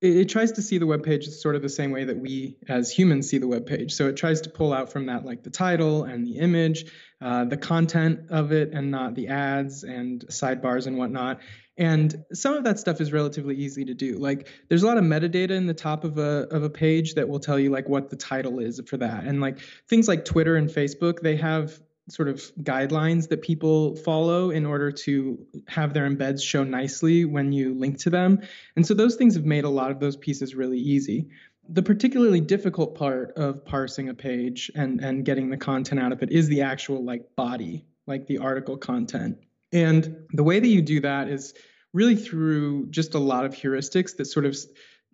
it, 0.02 0.16
it, 0.16 0.28
tries 0.28 0.52
to 0.52 0.62
see 0.62 0.76
the 0.76 0.86
web 0.86 1.02
page 1.02 1.26
sort 1.26 1.56
of 1.56 1.62
the 1.62 1.70
same 1.70 1.90
way 1.90 2.04
that 2.04 2.18
we 2.18 2.58
as 2.68 2.90
humans 2.90 3.28
see 3.28 3.38
the 3.38 3.48
web 3.48 3.66
page. 3.66 3.94
So 3.94 4.08
it 4.08 4.16
tries 4.16 4.42
to 4.42 4.50
pull 4.50 4.72
out 4.74 4.92
from 4.92 5.06
that 5.06 5.24
like 5.24 5.42
the 5.42 5.50
title 5.50 6.04
and 6.04 6.26
the 6.26 6.38
image, 6.38 6.84
uh, 7.20 7.46
the 7.46 7.56
content 7.56 8.30
of 8.30 8.52
it, 8.52 8.72
and 8.72 8.90
not 8.90 9.14
the 9.14 9.28
ads 9.28 9.84
and 9.84 10.24
sidebars 10.28 10.86
and 10.86 10.98
whatnot. 10.98 11.40
And 11.78 12.24
some 12.32 12.54
of 12.54 12.64
that 12.64 12.78
stuff 12.78 13.00
is 13.00 13.12
relatively 13.12 13.56
easy 13.56 13.86
to 13.86 13.94
do. 13.94 14.18
Like 14.18 14.48
there's 14.68 14.82
a 14.82 14.86
lot 14.86 14.98
of 14.98 15.04
metadata 15.04 15.50
in 15.50 15.66
the 15.66 15.74
top 15.74 16.04
of 16.04 16.18
a 16.18 16.46
of 16.50 16.62
a 16.62 16.70
page 16.70 17.14
that 17.14 17.28
will 17.28 17.40
tell 17.40 17.58
you 17.58 17.70
like 17.70 17.88
what 17.88 18.10
the 18.10 18.16
title 18.16 18.58
is 18.58 18.80
for 18.86 18.98
that. 18.98 19.24
And 19.24 19.40
like 19.40 19.60
things 19.88 20.08
like 20.08 20.26
Twitter 20.26 20.56
and 20.56 20.68
Facebook, 20.68 21.20
they 21.20 21.36
have 21.36 21.80
sort 22.08 22.28
of 22.28 22.36
guidelines 22.62 23.28
that 23.28 23.42
people 23.42 23.96
follow 23.96 24.50
in 24.50 24.64
order 24.64 24.92
to 24.92 25.38
have 25.66 25.92
their 25.92 26.08
embeds 26.08 26.42
show 26.42 26.62
nicely 26.62 27.24
when 27.24 27.52
you 27.52 27.74
link 27.74 27.98
to 27.98 28.10
them. 28.10 28.40
And 28.76 28.86
so 28.86 28.94
those 28.94 29.16
things 29.16 29.34
have 29.34 29.44
made 29.44 29.64
a 29.64 29.68
lot 29.68 29.90
of 29.90 29.98
those 29.98 30.16
pieces 30.16 30.54
really 30.54 30.78
easy. 30.78 31.28
The 31.68 31.82
particularly 31.82 32.40
difficult 32.40 32.94
part 32.94 33.32
of 33.36 33.64
parsing 33.64 34.08
a 34.08 34.14
page 34.14 34.70
and, 34.76 35.00
and 35.00 35.24
getting 35.24 35.50
the 35.50 35.56
content 35.56 36.00
out 36.00 36.12
of 36.12 36.22
it 36.22 36.30
is 36.30 36.46
the 36.46 36.62
actual 36.62 37.04
like 37.04 37.34
body, 37.34 37.84
like 38.06 38.26
the 38.28 38.38
article 38.38 38.76
content. 38.76 39.38
And 39.72 40.26
the 40.30 40.44
way 40.44 40.60
that 40.60 40.68
you 40.68 40.82
do 40.82 41.00
that 41.00 41.28
is 41.28 41.54
really 41.92 42.14
through 42.14 42.86
just 42.90 43.14
a 43.14 43.18
lot 43.18 43.44
of 43.44 43.54
heuristics 43.54 44.16
that 44.16 44.26
sort 44.26 44.46
of 44.46 44.56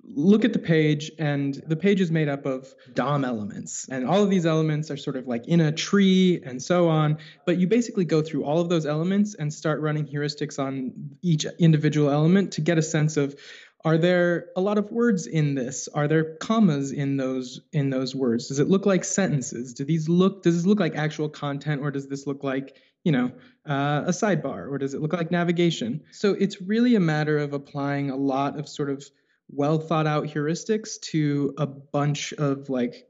look 0.05 0.45
at 0.45 0.53
the 0.53 0.59
page 0.59 1.11
and 1.19 1.63
the 1.67 1.77
page 1.77 2.01
is 2.01 2.11
made 2.11 2.29
up 2.29 2.45
of 2.45 2.75
DOM 2.95 3.25
elements. 3.25 3.89
And 3.89 4.07
all 4.07 4.23
of 4.23 4.31
these 4.31 4.47
elements 4.47 4.91
are 4.91 4.97
sort 4.97 5.17
of 5.17 5.29
like 5.29 5.47
in 5.47 5.61
a 5.61 5.73
tree 5.73 6.43
and 6.45 6.61
so 6.63 6.89
on. 6.89 7.19
But 7.47 7.59
you 7.59 7.67
basically 7.67 8.05
go 8.05 8.23
through 8.23 8.45
all 8.45 8.61
of 8.61 8.69
those 8.69 8.85
elements 8.85 9.35
and 9.35 9.53
start 9.53 9.81
running 9.81 10.07
heuristics 10.07 10.59
on 10.59 10.93
each 11.23 11.47
individual 11.59 12.11
element 12.11 12.53
to 12.53 12.61
get 12.61 12.79
a 12.79 12.83
sense 12.83 13.17
of 13.17 13.37
are 13.85 13.99
there 13.99 14.47
a 14.57 14.61
lot 14.61 14.79
of 14.79 14.91
words 14.93 15.27
in 15.27 15.55
this? 15.55 15.89
Are 15.89 16.07
there 16.07 16.37
commas 16.37 16.93
in 16.93 17.17
those 17.17 17.61
in 17.73 17.91
those 17.91 18.15
words? 18.15 18.49
Does 18.49 18.61
it 18.61 18.69
look 18.69 18.87
like 18.87 19.03
sentences? 19.03 19.75
Do 19.75 19.85
these 19.85 20.09
look 20.09 20.43
does 20.45 20.57
this 20.57 20.67
look 20.67 20.79
like 20.79 20.95
actual 20.95 21.29
content 21.29 21.83
or 21.83 21.91
does 21.91 22.07
this 22.07 22.27
look 22.27 22.45
like 22.45 22.77
you 23.03 23.11
know 23.11 23.33
uh, 23.69 24.05
a 24.07 24.11
sidebar? 24.11 24.71
Or 24.71 24.79
does 24.79 24.95
it 24.95 25.01
look 25.01 25.13
like 25.13 25.33
navigation? 25.33 26.03
So 26.13 26.35
it's 26.35 26.63
really 26.63 26.95
a 26.95 27.01
matter 27.01 27.39
of 27.39 27.55
applying 27.55 28.11
a 28.11 28.17
lot 28.17 28.57
of 28.57 28.69
sort 28.69 28.89
of 28.89 29.05
well 29.53 29.79
thought 29.79 30.07
out 30.07 30.25
heuristics 30.25 30.99
to 31.01 31.55
a 31.59 31.67
bunch 31.67 32.33
of 32.35 32.69
like 32.69 33.09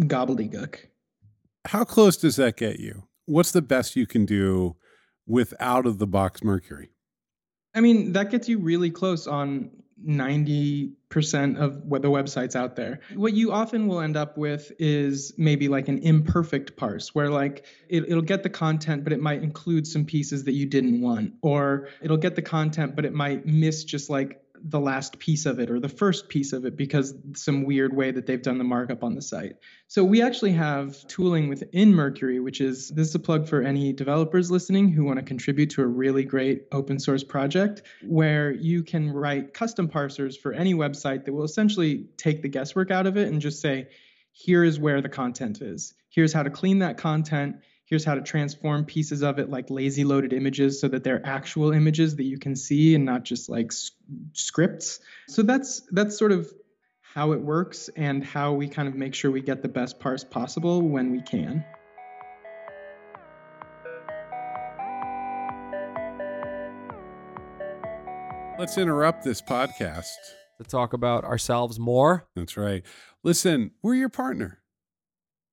gobbledygook. 0.00 0.78
How 1.66 1.84
close 1.84 2.16
does 2.16 2.36
that 2.36 2.56
get 2.56 2.80
you? 2.80 3.04
What's 3.26 3.52
the 3.52 3.62
best 3.62 3.96
you 3.96 4.06
can 4.06 4.24
do 4.24 4.76
with 5.26 5.52
out 5.60 5.86
of 5.86 5.98
the 5.98 6.06
box 6.06 6.42
mercury? 6.42 6.90
I 7.74 7.80
mean, 7.80 8.12
that 8.12 8.30
gets 8.30 8.48
you 8.48 8.58
really 8.58 8.90
close 8.90 9.26
on 9.26 9.70
90% 10.04 11.58
of 11.58 11.82
what 11.84 12.02
the 12.02 12.08
websites 12.10 12.54
out 12.54 12.76
there. 12.76 13.00
What 13.14 13.32
you 13.32 13.52
often 13.52 13.86
will 13.86 14.00
end 14.00 14.16
up 14.16 14.36
with 14.36 14.72
is 14.78 15.32
maybe 15.38 15.68
like 15.68 15.88
an 15.88 15.98
imperfect 15.98 16.76
parse 16.76 17.14
where 17.14 17.30
like 17.30 17.64
it, 17.88 18.08
will 18.08 18.22
get 18.22 18.42
the 18.42 18.50
content, 18.50 19.04
but 19.04 19.12
it 19.12 19.20
might 19.20 19.42
include 19.42 19.86
some 19.86 20.04
pieces 20.04 20.44
that 20.44 20.52
you 20.52 20.66
didn't 20.66 21.00
want, 21.00 21.34
or 21.42 21.88
it'll 22.02 22.16
get 22.18 22.36
the 22.36 22.42
content, 22.42 22.94
but 22.94 23.04
it 23.04 23.14
might 23.14 23.46
miss 23.46 23.84
just 23.84 24.10
like 24.10 24.42
the 24.68 24.80
last 24.80 25.18
piece 25.20 25.46
of 25.46 25.60
it 25.60 25.70
or 25.70 25.78
the 25.78 25.88
first 25.88 26.28
piece 26.28 26.52
of 26.52 26.64
it 26.64 26.76
because 26.76 27.14
some 27.34 27.64
weird 27.64 27.94
way 27.94 28.10
that 28.10 28.26
they've 28.26 28.42
done 28.42 28.58
the 28.58 28.64
markup 28.64 29.04
on 29.04 29.14
the 29.14 29.22
site. 29.22 29.54
So 29.86 30.02
we 30.02 30.22
actually 30.22 30.52
have 30.52 31.06
tooling 31.06 31.48
within 31.48 31.94
Mercury, 31.94 32.40
which 32.40 32.60
is 32.60 32.88
this 32.88 33.08
is 33.08 33.14
a 33.14 33.20
plug 33.20 33.48
for 33.48 33.62
any 33.62 33.92
developers 33.92 34.50
listening 34.50 34.88
who 34.88 35.04
want 35.04 35.18
to 35.18 35.24
contribute 35.24 35.70
to 35.70 35.82
a 35.82 35.86
really 35.86 36.24
great 36.24 36.66
open 36.72 36.98
source 36.98 37.22
project 37.22 37.82
where 38.02 38.50
you 38.50 38.82
can 38.82 39.12
write 39.12 39.54
custom 39.54 39.88
parsers 39.88 40.36
for 40.36 40.52
any 40.52 40.74
website 40.74 41.24
that 41.24 41.32
will 41.32 41.44
essentially 41.44 42.08
take 42.16 42.42
the 42.42 42.48
guesswork 42.48 42.90
out 42.90 43.06
of 43.06 43.16
it 43.16 43.28
and 43.28 43.40
just 43.40 43.60
say, 43.60 43.88
here 44.32 44.64
is 44.64 44.78
where 44.80 45.00
the 45.00 45.08
content 45.08 45.62
is. 45.62 45.94
Here's 46.08 46.32
how 46.32 46.42
to 46.42 46.50
clean 46.50 46.80
that 46.80 46.98
content 46.98 47.56
here's 47.86 48.04
how 48.04 48.16
to 48.16 48.20
transform 48.20 48.84
pieces 48.84 49.22
of 49.22 49.38
it 49.38 49.48
like 49.48 49.70
lazy 49.70 50.04
loaded 50.04 50.32
images 50.32 50.80
so 50.80 50.88
that 50.88 51.04
they're 51.04 51.24
actual 51.24 51.72
images 51.72 52.16
that 52.16 52.24
you 52.24 52.36
can 52.36 52.56
see 52.56 52.94
and 52.96 53.04
not 53.04 53.22
just 53.22 53.48
like 53.48 53.72
scripts. 54.32 55.00
So 55.28 55.42
that's 55.42 55.82
that's 55.92 56.18
sort 56.18 56.32
of 56.32 56.52
how 57.00 57.32
it 57.32 57.40
works 57.40 57.88
and 57.96 58.22
how 58.22 58.52
we 58.52 58.68
kind 58.68 58.88
of 58.88 58.94
make 58.94 59.14
sure 59.14 59.30
we 59.30 59.40
get 59.40 59.62
the 59.62 59.68
best 59.68 60.00
parse 60.00 60.24
possible 60.24 60.82
when 60.82 61.12
we 61.12 61.22
can. 61.22 61.64
Let's 68.58 68.76
interrupt 68.78 69.22
this 69.24 69.40
podcast. 69.40 70.04
To 70.58 70.64
talk 70.64 70.94
about 70.94 71.24
ourselves 71.24 71.78
more. 71.78 72.26
That's 72.34 72.56
right. 72.56 72.82
Listen 73.22 73.72
we're 73.82 73.94
your 73.94 74.08
partner. 74.08 74.62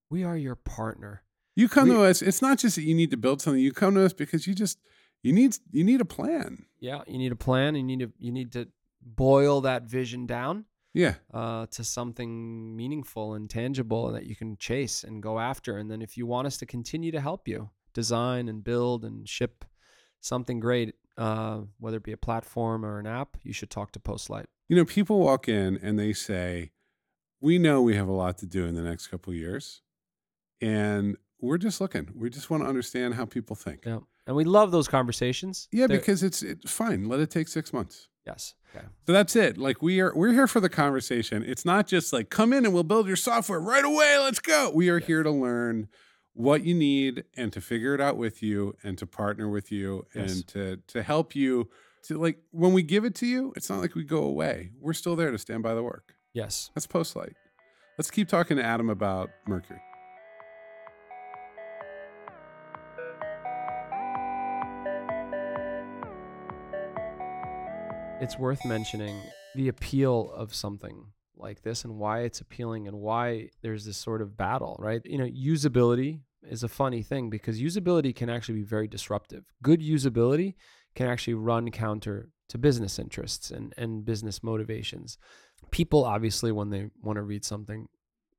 We 0.10 0.24
are 0.24 0.38
your 0.38 0.56
partner 0.56 1.23
you 1.56 1.70
come 1.70 1.90
we, 1.90 1.96
to 1.96 2.04
us. 2.04 2.22
It's 2.22 2.42
not 2.42 2.58
just 2.58 2.76
that 2.76 2.84
you 2.84 2.96
need 2.96 3.12
to 3.12 3.18
build 3.18 3.42
something. 3.42 3.62
You 3.62 3.72
come 3.72 3.96
to 3.96 4.06
us 4.06 4.14
because 4.14 4.48
you 4.48 4.54
just 4.54 4.80
you 5.22 5.34
need 5.34 5.58
you 5.72 5.84
need 5.84 6.02
a 6.02 6.06
plan. 6.06 6.66
Yeah, 6.80 7.02
you 7.08 7.18
need 7.18 7.32
a 7.32 7.38
plan. 7.38 7.76
You 7.76 7.84
need 7.84 8.00
to 8.00 8.12
you 8.20 8.32
need 8.32 8.52
to 8.54 8.68
boil 9.02 9.62
that 9.62 9.84
vision 9.84 10.26
down. 10.26 10.66
Yeah. 10.94 11.16
Uh, 11.34 11.66
to 11.72 11.84
something 11.84 12.76
meaningful 12.76 13.34
and 13.34 13.50
tangible 13.50 14.08
and 14.08 14.16
that 14.16 14.28
you 14.28 14.36
can 14.36 14.58
chase 14.58 15.04
and 15.04 15.24
go 15.24 15.40
after. 15.40 15.78
And 15.78 15.90
then 15.90 16.04
if 16.04 16.18
you 16.18 16.28
want 16.28 16.46
us 16.46 16.58
to 16.58 16.68
continue 16.68 17.12
to 17.12 17.20
help 17.20 17.48
you 17.48 17.72
design 17.94 18.48
and 18.48 18.64
build 18.64 19.04
and 19.04 19.28
ship 19.28 19.66
something 20.22 20.60
great, 20.60 20.94
uh, 21.18 21.62
whether 21.80 21.98
it 21.98 22.04
be 22.04 22.12
a 22.12 22.18
platform 22.18 22.86
or 22.86 23.00
an 23.00 23.08
app, 23.08 23.38
you 23.42 23.54
should 23.54 23.72
talk 23.72 23.92
to 23.94 24.00
Postlight. 24.00 24.46
You 24.70 24.76
know, 24.76 24.86
people 24.86 25.20
walk 25.20 25.48
in 25.48 25.78
and 25.82 26.00
they 26.00 26.14
say, 26.14 26.72
"We 27.42 27.58
know 27.58 27.82
we 27.82 27.96
have 27.96 28.08
a 28.08 28.14
lot 28.14 28.38
to 28.40 28.46
do 28.46 28.66
in 28.66 28.76
the 28.76 28.82
next 28.82 29.08
couple 29.08 29.34
years, 29.34 29.82
and 30.62 31.18
we're 31.44 31.58
just 31.58 31.82
looking. 31.82 32.10
We 32.16 32.30
just 32.30 32.50
want 32.50 32.64
to 32.64 32.70
understand 32.70 33.16
how 33.16 33.26
people 33.26 33.56
think. 33.56 33.84
Yeah. 33.86 34.00
And 34.26 34.36
we 34.36 34.46
love 34.46 34.72
those 34.72 34.88
conversations. 34.88 35.68
Yeah, 35.72 35.88
They're, 35.88 35.98
because 35.98 36.24
it's 36.24 36.42
it's 36.42 36.72
fine. 36.72 37.10
Let 37.10 37.20
it 37.20 37.30
take 37.30 37.50
six 37.50 37.74
months. 37.74 38.08
Yes. 38.26 38.56
Okay. 38.74 38.86
So 39.06 39.12
that's 39.12 39.36
it. 39.36 39.58
Like 39.58 39.82
we 39.82 40.00
are 40.00 40.14
we're 40.16 40.32
here 40.32 40.48
for 40.48 40.62
the 40.62 40.70
conversation. 40.70 41.44
It's 41.46 41.66
not 41.66 41.86
just 41.88 42.14
like 42.14 42.30
come 42.30 42.54
in 42.54 42.64
and 42.66 42.74
we'll 42.74 42.84
build 42.84 43.08
your 43.08 43.18
software 43.18 43.60
right 43.60 43.84
away. 43.84 44.18
Let's 44.20 44.40
go. 44.40 44.72
We 44.74 44.90
are 44.90 45.00
yeah. 45.00 45.06
here 45.06 45.24
to 45.24 45.32
learn 45.32 45.90
what 46.34 46.64
you 46.64 46.74
need 46.74 47.26
and 47.36 47.52
to 47.54 47.62
figure 47.62 47.94
it 47.94 48.00
out 48.02 48.18
with 48.18 48.42
you 48.42 48.76
and 48.82 48.98
to 48.98 49.06
partner 49.06 49.50
with 49.50 49.72
you 49.72 50.08
yes. 50.16 50.34
and 50.34 50.48
to 50.48 50.78
to 50.88 51.04
help 51.04 51.36
you 51.36 51.70
to 52.04 52.18
like 52.18 52.40
when 52.52 52.72
we 52.72 52.84
give 52.84 53.04
it 53.04 53.16
to 53.16 53.26
you, 53.26 53.52
it's 53.58 53.70
not 53.70 53.82
like 53.82 53.96
we 53.96 54.06
go 54.06 54.24
away. 54.24 54.72
We're 54.80 54.94
still 54.94 55.18
there 55.18 55.32
to 55.32 55.38
stand 55.38 55.62
by 55.62 55.74
the 55.74 55.84
work. 55.84 56.16
Yes. 56.34 56.72
That's 56.74 56.88
Postlight. 56.88 57.34
Let's 57.98 58.10
keep 58.10 58.30
talking 58.30 58.58
to 58.58 58.64
Adam 58.64 58.90
about 58.90 59.30
Mercury. 59.46 59.82
It's 68.24 68.40
worth 68.40 68.64
mentioning 68.64 69.22
the 69.54 69.68
appeal 69.68 70.32
of 70.34 70.56
something 70.56 71.08
like 71.36 71.62
this 71.62 71.84
and 71.84 72.00
why 72.00 72.22
it's 72.22 72.40
appealing 72.40 72.88
and 72.88 72.98
why 72.98 73.50
there's 73.62 73.86
this 73.86 73.98
sort 73.98 74.22
of 74.22 74.38
battle, 74.38 74.78
right? 74.80 75.02
You 75.04 75.18
know, 75.18 75.26
usability 75.26 76.22
is 76.42 76.64
a 76.64 76.70
funny 76.70 77.04
thing 77.04 77.30
because 77.30 77.62
usability 77.62 78.16
can 78.16 78.30
actually 78.30 78.56
be 78.56 78.64
very 78.64 78.88
disruptive. 78.88 79.44
Good 79.62 79.82
usability 79.82 80.56
can 80.96 81.08
actually 81.08 81.34
run 81.34 81.70
counter 81.70 82.30
to 82.48 82.58
business 82.58 82.98
interests 82.98 83.52
and, 83.52 83.74
and 83.78 84.06
business 84.06 84.42
motivations. 84.42 85.18
People 85.72 86.06
obviously 86.06 86.54
when 86.54 86.70
they 86.70 86.90
want 87.02 87.18
to 87.18 87.24
read 87.24 87.44
something, 87.44 87.90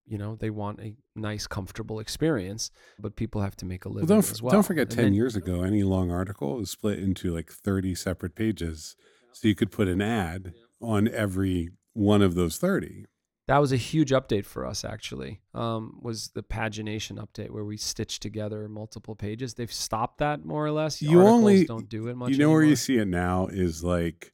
you 0.07 0.17
know, 0.17 0.37
they 0.37 0.51
want 0.51 0.81
a 0.81 0.95
nice, 1.15 1.47
comfortable 1.47 2.01
experience, 2.01 2.71
but 2.99 3.17
people 3.17 3.43
have 3.43 3.57
to 3.57 3.67
make 3.67 3.85
a 3.85 3.89
living 3.89 4.09
well, 4.09 4.21
don't, 4.23 4.31
as 4.31 4.41
well. 4.41 4.53
Don't 4.53 4.63
forget, 4.63 4.89
and 4.89 4.97
10 4.97 5.05
then, 5.05 5.15
years 5.15 5.37
ago, 5.37 5.63
any 5.63 5.83
long 5.83 6.11
article 6.11 6.57
was 6.57 6.71
split 6.71 6.99
into 6.99 7.35
like 7.35 7.51
30 7.51 7.95
separate 7.95 8.35
pages 8.35 8.97
so 9.35 9.49
you 9.49 9.55
could 9.55 9.71
put 9.71 9.89
an 9.89 10.01
ad 10.01 10.55
on 10.81 11.09
every 11.09 11.71
one 11.93 12.23
of 12.23 12.35
those 12.35 12.57
30. 12.57 13.07
That 13.47 13.59
was 13.59 13.73
a 13.73 13.77
huge 13.77 14.11
update 14.11 14.47
for 14.47 14.65
us 14.65 14.85
actually. 14.85 15.43
Um, 15.53 15.99
was 16.03 16.31
the 16.35 16.43
pagination 16.43 17.19
update 17.19 17.51
where 17.51 17.65
we 17.65 17.77
stitched 17.77 18.23
together 18.23 18.69
multiple 18.69 19.15
pages. 19.15 19.55
They've 19.55 19.73
stopped 19.73 20.19
that 20.19 20.45
more 20.45 20.65
or 20.65 20.71
less. 20.71 21.03
You 21.03 21.23
only 21.23 21.67
don't 21.67 21.89
do 21.89 22.09
it 22.09 22.17
much. 22.17 22.31
You 22.31 22.39
know 22.39 22.45
anymore. 22.45 22.59
where 22.59 22.65
you 22.65 22.77
see 22.77 22.97
it 22.97 23.09
now 23.09 23.49
is 23.49 23.85
like 23.85 24.33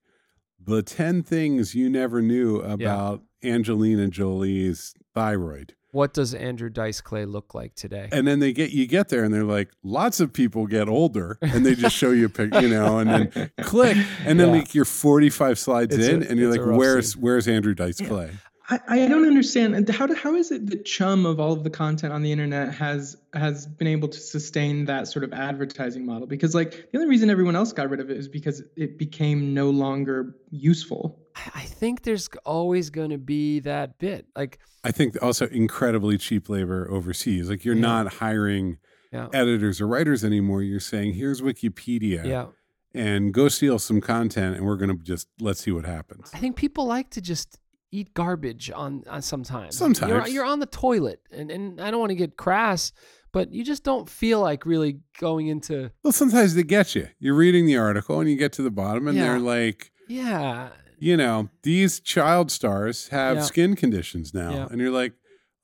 the 0.62 0.82
10 0.82 1.22
things 1.22 1.74
you 1.74 1.90
never 1.90 2.22
knew 2.22 2.60
about 2.60 3.22
yeah. 3.42 3.54
Angelina 3.54 4.06
Jolie's 4.08 4.94
thyroid 5.14 5.74
what 5.92 6.12
does 6.14 6.34
Andrew 6.34 6.68
Dice 6.68 7.00
Clay 7.00 7.24
look 7.24 7.54
like 7.54 7.74
today? 7.74 8.08
And 8.12 8.26
then 8.26 8.40
they 8.40 8.52
get 8.52 8.70
you 8.70 8.86
get 8.86 9.08
there 9.08 9.24
and 9.24 9.32
they're 9.32 9.44
like, 9.44 9.70
lots 9.82 10.20
of 10.20 10.32
people 10.32 10.66
get 10.66 10.88
older, 10.88 11.38
and 11.42 11.64
they 11.64 11.74
just 11.74 11.96
show 11.96 12.10
you 12.10 12.26
a 12.26 12.28
picture, 12.28 12.60
you 12.60 12.68
know, 12.68 12.98
and 12.98 13.10
then 13.10 13.50
click, 13.62 13.96
and 14.24 14.38
then 14.38 14.48
yeah. 14.48 14.60
like 14.60 14.74
you're 14.74 14.84
45 14.84 15.58
slides 15.58 15.96
it's 15.96 16.06
in, 16.06 16.22
a, 16.22 16.26
and 16.26 16.38
you're 16.38 16.50
like, 16.50 16.78
where's 16.78 17.14
scene. 17.14 17.22
where's 17.22 17.48
Andrew 17.48 17.74
Dice 17.74 18.00
Clay? 18.00 18.30
I, 18.70 18.80
I 18.88 19.08
don't 19.08 19.26
understand 19.26 19.88
how 19.88 20.06
do, 20.06 20.14
how 20.14 20.36
is 20.36 20.52
it 20.52 20.66
that 20.70 20.84
Chum 20.84 21.26
of 21.26 21.40
all 21.40 21.52
of 21.52 21.64
the 21.64 21.70
content 21.70 22.12
on 22.12 22.22
the 22.22 22.30
internet 22.30 22.72
has 22.74 23.16
has 23.34 23.66
been 23.66 23.88
able 23.88 24.08
to 24.08 24.18
sustain 24.18 24.84
that 24.84 25.08
sort 25.08 25.24
of 25.24 25.32
advertising 25.32 26.06
model? 26.06 26.28
Because 26.28 26.54
like 26.54 26.90
the 26.92 26.98
only 26.98 27.08
reason 27.08 27.30
everyone 27.30 27.56
else 27.56 27.72
got 27.72 27.90
rid 27.90 28.00
of 28.00 28.10
it 28.10 28.16
is 28.16 28.28
because 28.28 28.62
it 28.76 28.96
became 28.96 29.54
no 29.54 29.70
longer 29.70 30.36
useful. 30.50 31.19
I 31.36 31.62
think 31.62 32.02
there's 32.02 32.28
always 32.44 32.90
going 32.90 33.10
to 33.10 33.18
be 33.18 33.60
that 33.60 33.98
bit. 33.98 34.26
Like 34.36 34.58
I 34.84 34.90
think 34.90 35.20
also 35.22 35.46
incredibly 35.48 36.18
cheap 36.18 36.48
labor 36.48 36.90
overseas. 36.90 37.48
Like 37.48 37.64
you're 37.64 37.74
yeah. 37.74 37.80
not 37.80 38.14
hiring 38.14 38.78
yeah. 39.12 39.28
editors 39.32 39.80
or 39.80 39.86
writers 39.86 40.24
anymore. 40.24 40.62
You're 40.62 40.80
saying 40.80 41.14
here's 41.14 41.40
Wikipedia. 41.40 42.24
Yeah. 42.24 42.46
And 42.92 43.32
go 43.32 43.48
steal 43.48 43.78
some 43.78 44.00
content, 44.00 44.56
and 44.56 44.66
we're 44.66 44.76
gonna 44.76 44.96
just 44.96 45.28
let's 45.38 45.60
see 45.60 45.70
what 45.70 45.84
happens. 45.84 46.30
I 46.34 46.38
think 46.38 46.56
people 46.56 46.86
like 46.86 47.10
to 47.10 47.20
just 47.20 47.60
eat 47.92 48.14
garbage 48.14 48.70
on, 48.70 49.04
on 49.08 49.22
sometimes. 49.22 49.76
Sometimes 49.76 50.10
you're, 50.10 50.28
you're 50.28 50.44
on 50.44 50.58
the 50.58 50.66
toilet, 50.66 51.20
and, 51.30 51.50
and 51.50 51.80
I 51.80 51.90
don't 51.90 52.00
want 52.00 52.10
to 52.10 52.16
get 52.16 52.36
crass, 52.36 52.92
but 53.32 53.52
you 53.52 53.64
just 53.64 53.84
don't 53.84 54.08
feel 54.08 54.40
like 54.40 54.66
really 54.66 54.98
going 55.18 55.48
into. 55.48 55.90
Well, 56.02 56.12
sometimes 56.12 56.54
they 56.54 56.62
get 56.64 56.94
you. 56.94 57.08
You're 57.18 57.34
reading 57.34 57.66
the 57.66 57.76
article, 57.76 58.20
and 58.20 58.28
you 58.28 58.36
get 58.36 58.52
to 58.54 58.62
the 58.62 58.70
bottom, 58.70 59.06
and 59.06 59.16
yeah. 59.16 59.24
they're 59.24 59.38
like, 59.38 59.92
"Yeah, 60.08 60.70
you 61.00 61.16
know, 61.16 61.48
these 61.62 62.00
child 62.00 62.50
stars 62.50 63.08
have 63.08 63.38
yeah. 63.38 63.42
skin 63.42 63.76
conditions 63.76 64.32
now," 64.32 64.50
yeah. 64.50 64.68
and 64.70 64.80
you're 64.80 64.90
like, 64.90 65.14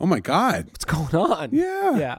oh 0.00 0.06
my 0.06 0.20
god. 0.20 0.66
What's 0.66 0.84
going 0.84 1.14
on? 1.14 1.50
Yeah. 1.52 1.96
Yeah. 1.96 2.18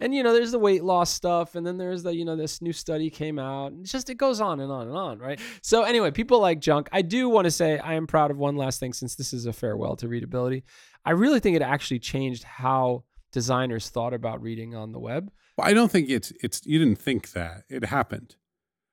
And 0.00 0.14
you 0.14 0.22
know 0.22 0.32
there's 0.32 0.52
the 0.52 0.58
weight 0.58 0.84
loss 0.84 1.10
stuff 1.10 1.54
and 1.54 1.66
then 1.66 1.76
there's 1.76 2.02
the 2.02 2.14
you 2.14 2.24
know 2.24 2.36
this 2.36 2.62
new 2.62 2.72
study 2.72 3.10
came 3.10 3.38
out 3.38 3.72
it's 3.80 3.92
just 3.92 4.10
it 4.10 4.16
goes 4.16 4.40
on 4.40 4.60
and 4.60 4.70
on 4.70 4.88
and 4.88 4.96
on 4.96 5.18
right? 5.18 5.40
So 5.62 5.82
anyway 5.82 6.10
people 6.10 6.40
like 6.40 6.60
junk. 6.60 6.88
I 6.92 7.02
do 7.02 7.28
want 7.28 7.46
to 7.46 7.50
say 7.50 7.78
i 7.78 7.94
am 7.94 8.06
proud 8.06 8.30
of 8.30 8.36
one 8.36 8.56
last 8.56 8.80
thing 8.80 8.92
since 8.92 9.14
this 9.14 9.32
is 9.32 9.46
a 9.46 9.52
farewell 9.52 9.96
to 9.96 10.08
readability. 10.08 10.64
I 11.04 11.12
really 11.12 11.40
think 11.40 11.56
it 11.56 11.62
actually 11.62 12.00
changed 12.00 12.44
how 12.44 13.04
designers 13.32 13.88
thought 13.88 14.14
about 14.14 14.42
reading 14.42 14.74
on 14.74 14.92
the 14.92 15.00
web. 15.00 15.30
Well, 15.56 15.68
i 15.68 15.72
don't 15.72 15.90
think 15.90 16.08
it's 16.08 16.32
it's 16.42 16.64
you 16.64 16.78
didn't 16.78 16.98
think 16.98 17.32
that. 17.32 17.64
It 17.68 17.84
happened 17.84 18.36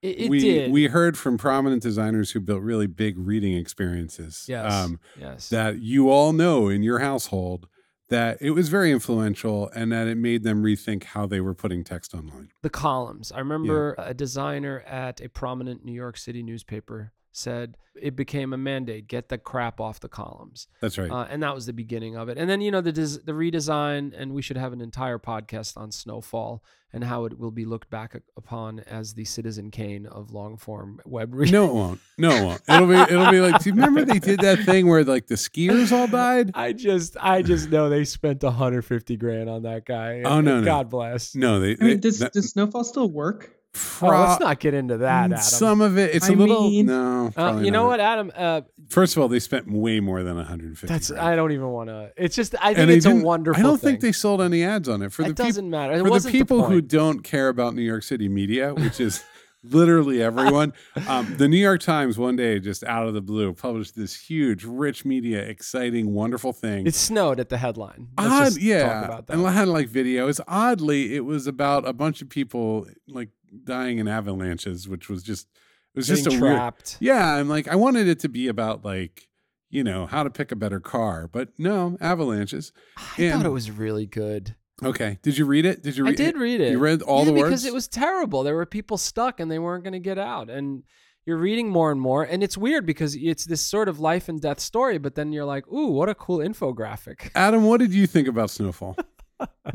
It, 0.03 0.19
it 0.19 0.29
we 0.29 0.39
did. 0.39 0.71
we 0.71 0.87
heard 0.87 1.17
from 1.17 1.37
prominent 1.37 1.81
designers 1.81 2.31
who 2.31 2.41
built 2.41 2.61
really 2.61 2.87
big 2.87 3.17
reading 3.17 3.53
experiences. 3.55 4.45
yes. 4.49 4.71
Um, 4.71 4.99
yes. 5.19 5.49
that 5.49 5.79
you 5.79 6.09
all 6.09 6.33
know 6.33 6.67
in 6.67 6.83
your 6.83 6.99
household 6.99 7.67
that 8.09 8.37
it 8.41 8.51
was 8.51 8.67
very 8.67 8.91
influential 8.91 9.71
and 9.73 9.91
that 9.93 10.07
it 10.07 10.17
made 10.17 10.43
them 10.43 10.61
rethink 10.61 11.03
how 11.05 11.25
they 11.25 11.39
were 11.39 11.55
putting 11.55 11.85
text 11.85 12.13
online. 12.13 12.49
the 12.61 12.69
columns. 12.69 13.31
I 13.31 13.39
remember 13.39 13.95
a 13.97 14.13
designer 14.13 14.81
at 14.81 15.21
a 15.21 15.29
prominent 15.29 15.85
New 15.85 15.93
York 15.93 16.17
City 16.17 16.43
newspaper 16.43 17.13
said 17.33 17.75
it 18.01 18.15
became 18.15 18.53
a 18.53 18.57
mandate: 18.57 19.07
get 19.07 19.27
the 19.29 19.37
crap 19.37 19.81
off 19.81 19.99
the 19.99 20.07
columns. 20.09 20.67
That's 20.79 20.97
right. 20.97 21.11
Uh, 21.11 21.25
and 21.29 21.43
that 21.43 21.53
was 21.53 21.65
the 21.65 21.73
beginning 21.73 22.15
of 22.15 22.29
it. 22.29 22.37
And 22.37 22.49
then 22.49 22.61
you 22.61 22.71
know 22.71 22.79
the 22.81 22.91
des- 22.93 23.19
the 23.25 23.33
redesign, 23.33 24.13
and 24.15 24.33
we 24.33 24.41
should 24.41 24.57
have 24.57 24.71
an 24.71 24.79
entire 24.81 25.19
podcast 25.19 25.75
on 25.77 25.91
Snowfall 25.91 26.63
and 26.95 27.03
how 27.03 27.25
it 27.25 27.39
will 27.39 27.49
be 27.49 27.65
looked 27.65 27.89
back 27.89 28.15
upon 28.37 28.79
as 28.81 29.15
the 29.15 29.25
Citizen 29.25 29.71
Kane 29.71 30.05
of 30.05 30.31
long 30.31 30.57
form 30.57 30.99
web 31.05 31.33
reading. 31.33 31.53
no, 31.53 31.65
it 31.65 31.73
won't. 31.73 31.99
No, 32.19 32.29
it 32.29 32.43
won't. 32.43 32.61
It'll 32.69 32.87
be 32.87 33.13
it'll 33.13 33.31
be 33.31 33.41
like. 33.41 33.61
Do 33.63 33.69
you 33.69 33.75
remember 33.75 34.05
they 34.05 34.19
did 34.19 34.39
that 34.41 34.59
thing 34.59 34.87
where 34.87 35.03
like 35.03 35.27
the 35.27 35.35
skiers 35.35 35.91
all 35.91 36.07
died? 36.07 36.51
I 36.53 36.71
just 36.73 37.17
I 37.19 37.41
just 37.41 37.69
know 37.71 37.89
they 37.89 38.05
spent 38.05 38.43
150 38.43 39.17
grand 39.17 39.49
on 39.49 39.63
that 39.63 39.85
guy. 39.85 40.21
Oh, 40.23 40.39
no, 40.41 40.57
and 40.57 40.65
no. 40.65 40.71
God 40.71 40.89
bless. 40.89 41.33
No, 41.35 41.59
they. 41.59 41.75
I 41.79 41.83
mean, 41.83 41.99
does, 41.99 42.19
that- 42.19 42.33
does 42.33 42.51
Snowfall 42.51 42.83
still 42.83 43.09
work? 43.09 43.55
Oh, 44.01 44.07
let's 44.07 44.39
not 44.39 44.59
get 44.59 44.73
into 44.73 44.97
that, 44.97 45.25
Adam. 45.31 45.37
Some 45.39 45.81
of 45.81 45.97
it, 45.97 46.13
it's 46.15 46.29
a 46.29 46.33
I 46.33 46.35
little. 46.35 46.69
mean- 46.69 46.85
no, 46.85 47.31
Uh, 47.35 47.59
you 47.63 47.71
know 47.71 47.83
not. 47.83 47.87
what, 47.87 47.99
Adam? 47.99 48.31
Uh, 48.35 48.61
First 48.89 49.15
of 49.15 49.21
all, 49.23 49.27
they 49.27 49.39
spent 49.39 49.71
way 49.71 49.99
more 49.99 50.21
than 50.23 50.35
150. 50.35 50.85
that's 50.87 51.09
grand. 51.09 51.25
I 51.27 51.35
don't 51.35 51.51
even 51.53 51.69
want 51.69 51.89
to. 51.89 52.11
It's 52.15 52.35
just 52.35 52.53
I 52.61 52.67
think 52.75 52.77
and 52.79 52.91
it's 52.91 53.05
a 53.05 53.15
wonderful. 53.15 53.59
I 53.59 53.63
don't 53.63 53.79
thing. 53.79 53.91
think 53.91 54.01
they 54.01 54.11
sold 54.11 54.41
any 54.41 54.63
ads 54.63 54.87
on 54.87 55.01
it 55.01 55.11
for 55.11 55.23
the 55.23 55.29
it 55.29 55.31
people. 55.31 55.45
doesn't 55.45 55.69
matter. 55.69 55.93
It 55.93 55.97
for 55.99 56.03
the 56.03 56.09
wasn't 56.11 56.33
people 56.33 56.65
who 56.65 56.81
don't 56.81 57.23
care 57.23 57.49
about 57.49 57.73
New 57.73 57.81
York 57.81 58.03
City 58.03 58.29
media, 58.29 58.73
which 58.75 58.99
is 58.99 59.23
literally 59.63 60.21
everyone, 60.21 60.73
um, 61.07 61.35
the 61.37 61.47
New 61.47 61.57
York 61.57 61.81
Times 61.81 62.17
one 62.17 62.35
day, 62.35 62.59
just 62.59 62.83
out 62.83 63.07
of 63.07 63.13
the 63.15 63.21
blue, 63.21 63.53
published 63.53 63.95
this 63.95 64.15
huge, 64.15 64.63
rich 64.65 65.05
media, 65.05 65.39
exciting, 65.41 66.13
wonderful 66.13 66.53
thing. 66.53 66.85
It 66.85 66.93
snowed 66.93 67.39
at 67.39 67.49
the 67.49 67.57
headline. 67.57 68.09
Let's 68.19 68.29
Odd, 68.31 68.43
just 68.45 68.61
yeah, 68.61 68.83
Talk 68.93 69.05
about 69.05 69.27
that. 69.27 69.33
and 69.37 69.47
I 69.47 69.51
had 69.51 69.67
like 69.69 69.89
videos. 69.89 70.39
Oddly, 70.47 71.15
it 71.15 71.21
was 71.25 71.47
about 71.47 71.87
a 71.87 71.93
bunch 71.93 72.21
of 72.21 72.29
people 72.29 72.85
like 73.07 73.29
dying 73.63 73.97
in 73.99 74.07
avalanches, 74.07 74.87
which 74.87 75.09
was 75.09 75.23
just 75.23 75.47
it 75.95 75.99
was 75.99 76.07
just 76.07 76.25
a 76.25 76.29
Getting 76.29 76.41
weird. 76.41 76.73
Yeah, 76.99 77.35
I'm 77.35 77.49
like 77.49 77.67
I 77.67 77.75
wanted 77.75 78.07
it 78.07 78.19
to 78.19 78.29
be 78.29 78.47
about 78.47 78.83
like 78.83 79.27
you 79.69 79.83
know 79.83 80.05
how 80.05 80.23
to 80.23 80.29
pick 80.29 80.51
a 80.51 80.55
better 80.55 80.79
car, 80.79 81.27
but 81.31 81.49
no 81.57 81.97
avalanches. 81.99 82.71
I 82.97 83.23
and- 83.23 83.33
thought 83.33 83.45
it 83.45 83.49
was 83.49 83.71
really 83.71 84.05
good. 84.05 84.55
Okay, 84.83 85.19
did 85.21 85.37
you 85.37 85.45
read 85.45 85.65
it? 85.65 85.83
Did 85.83 85.97
you? 85.97 86.03
Read 86.03 86.19
it? 86.19 86.21
I 86.21 86.25
did 86.25 86.37
read 86.37 86.59
it. 86.59 86.71
You 86.71 86.79
read 86.79 87.03
all 87.03 87.19
yeah, 87.19 87.31
the 87.31 87.43
because 87.43 87.63
it 87.63 87.73
was 87.73 87.87
terrible. 87.87 88.43
There 88.43 88.55
were 88.55 88.65
people 88.65 88.97
stuck 88.97 89.39
and 89.39 89.49
they 89.49 89.59
weren't 89.59 89.83
going 89.83 89.93
to 89.93 89.99
get 89.99 90.17
out. 90.17 90.49
And 90.49 90.83
you're 91.25 91.37
reading 91.37 91.69
more 91.69 91.91
and 91.91 92.01
more, 92.01 92.23
and 92.23 92.43
it's 92.43 92.57
weird 92.57 92.85
because 92.85 93.15
it's 93.15 93.45
this 93.45 93.61
sort 93.61 93.87
of 93.87 93.99
life 93.99 94.27
and 94.27 94.41
death 94.41 94.59
story. 94.59 94.97
But 94.97 95.15
then 95.15 95.31
you're 95.31 95.45
like, 95.45 95.67
"Ooh, 95.71 95.87
what 95.87 96.09
a 96.09 96.15
cool 96.15 96.39
infographic!" 96.39 97.29
Adam, 97.35 97.63
what 97.63 97.79
did 97.79 97.93
you 97.93 98.07
think 98.07 98.27
about 98.27 98.49
Snowfall? 98.49 98.97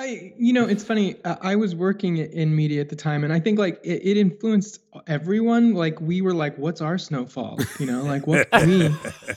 I, 0.00 0.32
you 0.38 0.52
know, 0.52 0.64
it's 0.66 0.84
funny. 0.84 1.16
Uh, 1.24 1.36
I 1.42 1.56
was 1.56 1.74
working 1.74 2.18
in 2.18 2.54
media 2.54 2.80
at 2.80 2.88
the 2.88 2.94
time, 2.96 3.24
and 3.24 3.32
I 3.32 3.40
think 3.40 3.58
like 3.58 3.80
it, 3.82 4.00
it 4.04 4.16
influenced 4.16 4.80
everyone. 5.08 5.74
Like 5.74 6.00
we 6.00 6.22
were 6.22 6.34
like, 6.34 6.56
"What's 6.56 6.80
our 6.80 6.98
snowfall?" 6.98 7.58
You 7.80 7.86
know, 7.86 8.02
like 8.04 8.26
what 8.26 8.48
can 8.52 8.68
we, 8.68 8.88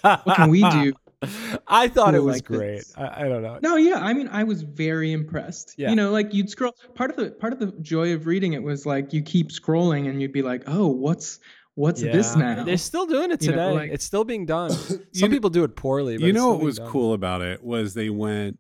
what 0.04 0.36
can 0.36 0.50
we 0.52 0.62
do? 0.70 0.94
I 1.68 1.88
thought 1.88 2.14
it 2.16 2.20
was 2.24 2.38
like 2.38 2.46
great. 2.46 2.84
I, 2.96 3.26
I 3.26 3.28
don't 3.28 3.42
know. 3.42 3.58
No, 3.62 3.76
yeah. 3.76 4.00
I 4.00 4.14
mean, 4.14 4.28
I 4.28 4.44
was 4.44 4.62
very 4.64 5.12
impressed. 5.12 5.76
Yeah. 5.78 5.90
You 5.90 5.96
know, 5.96 6.12
like 6.12 6.34
you'd 6.34 6.50
scroll. 6.50 6.76
Part 6.96 7.10
of 7.12 7.16
the 7.18 7.32
part 7.32 7.54
of 7.54 7.60
the 7.60 7.68
joy 7.82 8.14
of 8.14 8.28
reading 8.28 8.54
it 8.54 8.62
was 8.62 8.86
like 8.86 9.14
you 9.14 9.22
keep 9.24 9.50
scrolling, 9.50 10.10
and 10.10 10.22
you'd 10.22 10.32
be 10.34 10.44
like, 10.44 10.64
"Oh, 10.68 10.88
what's 10.88 11.40
what's 11.74 12.02
this 12.02 12.36
now?" 12.36 12.64
They're 12.64 12.78
still 12.78 13.08
doing 13.08 13.32
it 13.32 13.42
You 13.42 13.52
know, 13.52 13.70
today. 13.70 13.72
like- 13.86 13.92
it's 13.94 14.06
still 14.06 14.24
being 14.26 14.46
done. 14.46 14.70
Some 14.72 15.00
You 15.14 15.30
people 15.30 15.50
do 15.50 15.64
it 15.64 15.76
poorly. 15.76 16.18
But 16.18 16.26
you 16.28 16.34
know 16.34 16.52
what 16.52 16.62
was 16.62 16.78
done. 16.78 16.88
cool 16.90 17.14
about 17.14 17.42
it 17.42 17.64
was 17.64 17.94
they 17.96 18.10
went, 18.12 18.60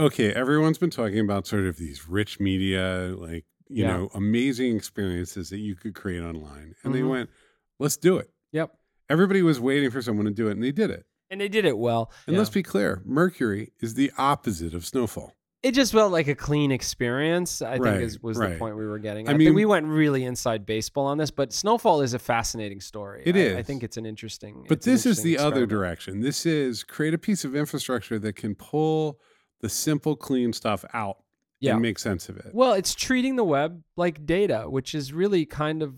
okay, 0.00 0.32
everyone's 0.32 0.78
been 0.78 0.90
talking 0.90 1.18
about 1.20 1.46
sort 1.46 1.66
of 1.66 1.76
these 1.76 2.08
rich 2.08 2.40
media, 2.40 3.14
like 3.16 3.44
you 3.68 3.84
Yeah. 3.84 3.96
know, 3.96 4.10
amazing 4.14 4.74
experiences 4.76 5.50
that 5.50 5.58
you 5.58 5.76
could 5.76 5.94
create 5.94 6.22
online, 6.22 6.74
and 6.82 6.92
they 6.94 7.02
Mhm. 7.02 7.10
went, 7.10 7.30
let's 7.78 7.96
do 7.96 8.16
it. 8.16 8.28
Yep. 8.52 8.76
Everybody 9.08 9.42
was 9.42 9.60
waiting 9.60 9.90
for 9.90 10.02
someone 10.02 10.24
to 10.26 10.32
do 10.32 10.48
it, 10.48 10.52
and 10.52 10.62
they 10.62 10.72
did 10.72 10.90
it. 10.90 11.06
And 11.30 11.40
they 11.40 11.48
did 11.48 11.64
it 11.64 11.78
well. 11.78 12.10
And 12.26 12.34
Yeah. 12.34 12.40
let's 12.40 12.50
be 12.50 12.64
clear, 12.64 13.00
Mercury 13.04 13.72
is 13.80 13.94
the 13.94 14.10
opposite 14.18 14.74
of 14.74 14.84
Snowfall. 14.84 15.36
it 15.62 15.72
just 15.72 15.92
felt 15.92 16.10
like 16.10 16.26
a 16.26 16.34
clean 16.34 16.72
experience. 16.72 17.60
I 17.60 17.76
Right, 17.76 17.92
think 17.98 18.02
is, 18.04 18.22
was 18.22 18.38
right. 18.38 18.54
the 18.54 18.58
point 18.58 18.76
we 18.78 18.86
were 18.86 18.98
getting. 18.98 19.28
I 19.28 19.32
I, 19.32 19.34
mean- 19.36 19.48
think 19.48 19.56
we 19.56 19.66
went 19.66 19.84
really 19.86 20.24
inside 20.24 20.64
baseball 20.64 21.04
on 21.06 21.18
this, 21.18 21.30
but 21.30 21.52
Snowfall 21.52 22.00
is 22.00 22.14
a 22.14 22.18
fascinating 22.18 22.80
story. 22.80 23.22
It 23.26 23.36
I, 23.36 23.58
I 23.58 23.62
think 23.62 23.82
it's 23.82 23.98
an 23.98 24.06
interesting. 24.06 24.64
But 24.68 24.84
an 24.86 24.90
this 24.92 25.04
is 25.06 25.22
the 25.22 25.32
interesting 25.34 25.52
other 25.52 25.66
direction. 25.66 26.20
This 26.22 26.46
is 26.46 26.82
create 26.82 27.12
a 27.14 27.18
piece 27.18 27.44
of 27.44 27.54
infrastructure 27.54 28.18
that 28.20 28.36
can 28.36 28.54
pull 28.54 29.20
the 29.60 29.68
simple, 29.68 30.16
clean 30.16 30.52
stuff 30.52 30.84
out 30.94 31.18
Yeah. 31.60 31.72
and 31.72 31.82
make 31.82 31.98
sense 31.98 32.28
of 32.28 32.36
it. 32.38 32.50
Well, 32.52 32.72
it's 32.72 32.94
treating 32.94 33.36
the 33.36 33.44
web 33.44 33.82
like 33.96 34.24
data, 34.26 34.64
which 34.68 34.94
is 34.94 35.12
really 35.12 35.44
kind 35.46 35.82
of 35.82 35.94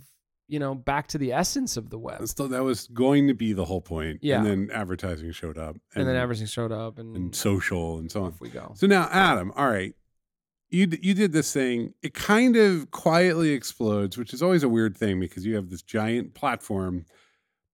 you 0.48 0.58
know 0.58 0.74
back 0.74 1.06
to 1.08 1.18
the 1.18 1.32
essence 1.32 1.76
of 1.76 1.88
the 1.90 1.98
web. 1.98 2.26
So 2.28 2.46
that 2.48 2.62
was 2.62 2.88
going 2.88 3.28
to 3.28 3.34
be 3.34 3.52
the 3.54 3.64
whole 3.64 3.80
point. 3.80 4.18
Yeah. 4.22 4.38
And 4.38 4.46
then 4.46 4.70
advertising 4.72 5.30
showed 5.32 5.56
up. 5.56 5.76
And, 5.94 6.06
then 6.06 6.16
everything 6.16 6.46
showed 6.46 6.72
up, 6.72 6.98
and, 6.98 7.16
and 7.16 7.34
social 7.34 7.98
and 7.98 8.10
so 8.10 8.22
on. 8.24 8.32
off 8.32 8.40
we 8.40 8.50
go. 8.50 8.72
So 8.74 8.86
now, 8.86 9.08
Adam, 9.10 9.52
all 9.56 9.70
right, 9.70 9.94
you 10.68 10.86
d- 10.86 10.98
you 11.00 11.14
did 11.14 11.32
this 11.32 11.52
thing. 11.52 11.94
It 12.02 12.12
kind 12.12 12.56
of 12.56 12.90
quietly 12.90 13.50
explodes, 13.50 14.18
which 14.18 14.34
is 14.34 14.42
always 14.42 14.62
a 14.62 14.68
weird 14.68 14.96
thing 14.96 15.20
because 15.20 15.46
you 15.46 15.54
have 15.54 15.70
this 15.70 15.82
giant 15.82 16.34
platform, 16.34 17.06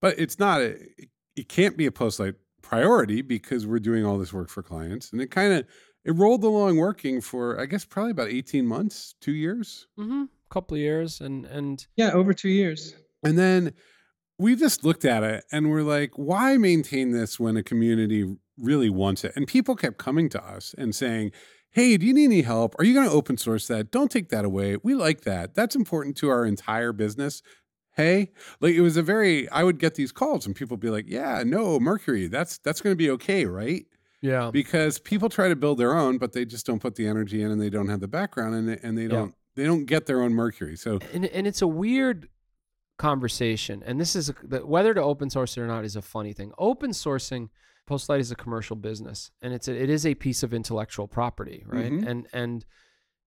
but 0.01 0.17
it's 0.19 0.39
not. 0.39 0.61
A, 0.61 0.71
it, 0.99 1.09
it 1.35 1.49
can't 1.49 1.77
be 1.77 1.87
a 1.87 1.93
post 1.93 2.19
like 2.21 2.35
priority 2.69 3.23
because 3.23 3.67
we're 3.67 3.79
doing 3.79 4.05
all 4.05 4.19
this 4.19 4.33
work 4.33 4.49
for 4.51 4.63
clients, 4.63 5.13
and 5.13 5.21
it 5.21 5.31
kind 5.31 5.53
of 5.53 5.67
it 6.05 6.13
rolled 6.13 6.45
along 6.45 6.77
working 6.77 7.21
for 7.21 7.61
I 7.61 7.67
guess 7.67 7.85
probably 7.85 8.13
about 8.13 8.29
eighteen 8.29 8.67
months, 8.67 9.15
two 9.21 9.33
years, 9.33 9.87
Mm-hmm. 9.99 10.25
Couple 10.51 10.77
of 10.77 10.81
years, 10.81 11.21
and 11.21 11.45
and 11.47 11.87
yeah, 11.97 12.13
over 12.13 12.33
two 12.33 12.49
years. 12.49 12.95
and 13.25 13.37
then 13.39 13.73
we 14.39 14.55
just 14.57 14.85
looked 14.85 15.05
at 15.05 15.23
it 15.25 15.45
and 15.53 15.69
we're 15.71 15.83
like, 15.83 16.13
why 16.17 16.57
maintain 16.57 17.11
this 17.11 17.41
when 17.41 17.57
a 17.57 17.63
community 17.63 18.37
really 18.57 18.89
wants 18.89 19.25
it? 19.25 19.33
And 19.35 19.47
people 19.49 19.75
kept 19.75 19.99
coming 19.99 20.29
to 20.31 20.43
us 20.43 20.75
and 20.79 20.95
saying, 20.95 21.33
hey, 21.71 21.97
do 21.97 22.07
you 22.07 22.15
need 22.15 22.27
any 22.27 22.43
help? 22.43 22.75
Are 22.79 22.85
you 22.85 22.95
going 22.95 23.09
to 23.09 23.13
open 23.13 23.37
source 23.37 23.67
that? 23.67 23.91
Don't 23.91 24.11
take 24.13 24.29
that 24.29 24.45
away. 24.45 24.77
We 24.83 24.95
like 24.95 25.23
that. 25.23 25.55
That's 25.57 25.75
important 25.75 26.17
to 26.19 26.29
our 26.31 26.47
entire 26.47 26.93
business. 26.93 27.43
Hey, 27.99 28.31
like 28.61 28.75
it 28.75 28.81
was 28.81 28.97
a 28.97 29.03
very, 29.03 29.49
I 29.51 29.65
would 29.65 29.79
get 29.79 29.97
these 29.97 30.13
calls 30.13 30.47
and 30.47 30.55
people 30.57 30.77
would 30.77 30.81
be 30.81 30.89
like, 30.89 31.07
yeah, 31.09 31.43
no, 31.45 31.79
Mercury, 31.81 32.29
that's, 32.29 32.57
that's 32.59 32.81
going 32.81 32.93
to 32.93 32.97
be 32.97 33.11
okay, 33.11 33.45
right? 33.45 33.85
yeah, 34.21 34.51
Because 34.53 34.99
people 34.99 35.29
try 35.29 35.49
to 35.49 35.57
build 35.57 35.79
their 35.79 35.95
own, 35.95 36.17
but 36.19 36.33
they 36.33 36.45
just 36.45 36.65
don't 36.65 36.81
put 36.81 36.95
the 36.95 37.07
energy 37.09 37.43
in 37.43 37.51
and 37.51 37.61
they 37.61 37.71
don't 37.71 37.89
have 37.89 38.01
the 38.01 38.09
background 38.09 38.71
it 38.71 38.81
and 38.83 38.97
they 38.97 39.09
don't, 39.09 39.35
they 39.57 39.65
don't 39.65 39.85
get 39.85 40.07
their 40.07 40.23
own 40.23 40.33
Mercury. 40.33 40.77
So 40.77 41.01
and 41.13 41.25
and 41.27 41.47
it's 41.47 41.61
a 41.61 41.67
weird 41.67 42.29
conversation. 42.99 43.83
And 43.85 44.01
this 44.01 44.15
is 44.17 44.29
a, 44.29 44.35
the, 44.43 44.67
whether 44.67 44.93
to 44.95 45.03
open 45.03 45.31
source 45.31 45.57
it 45.57 45.61
or 45.61 45.67
not 45.67 45.85
is 45.85 45.97
a 45.97 46.03
funny 46.03 46.33
thing. 46.33 46.53
Open 46.59 46.91
sourcing 46.91 47.49
Postlight 47.89 48.21
is 48.21 48.31
a 48.31 48.37
commercial 48.37 48.77
business, 48.77 49.31
and 49.41 49.55
it's 49.55 49.67
a, 49.67 49.75
it 49.75 49.89
is 49.89 50.05
a 50.05 50.15
piece 50.15 50.43
of 50.43 50.53
intellectual 50.53 51.09
property, 51.09 51.65
right? 51.67 51.91
Mhm. 51.91 52.07
And 52.07 52.27
and 52.35 52.65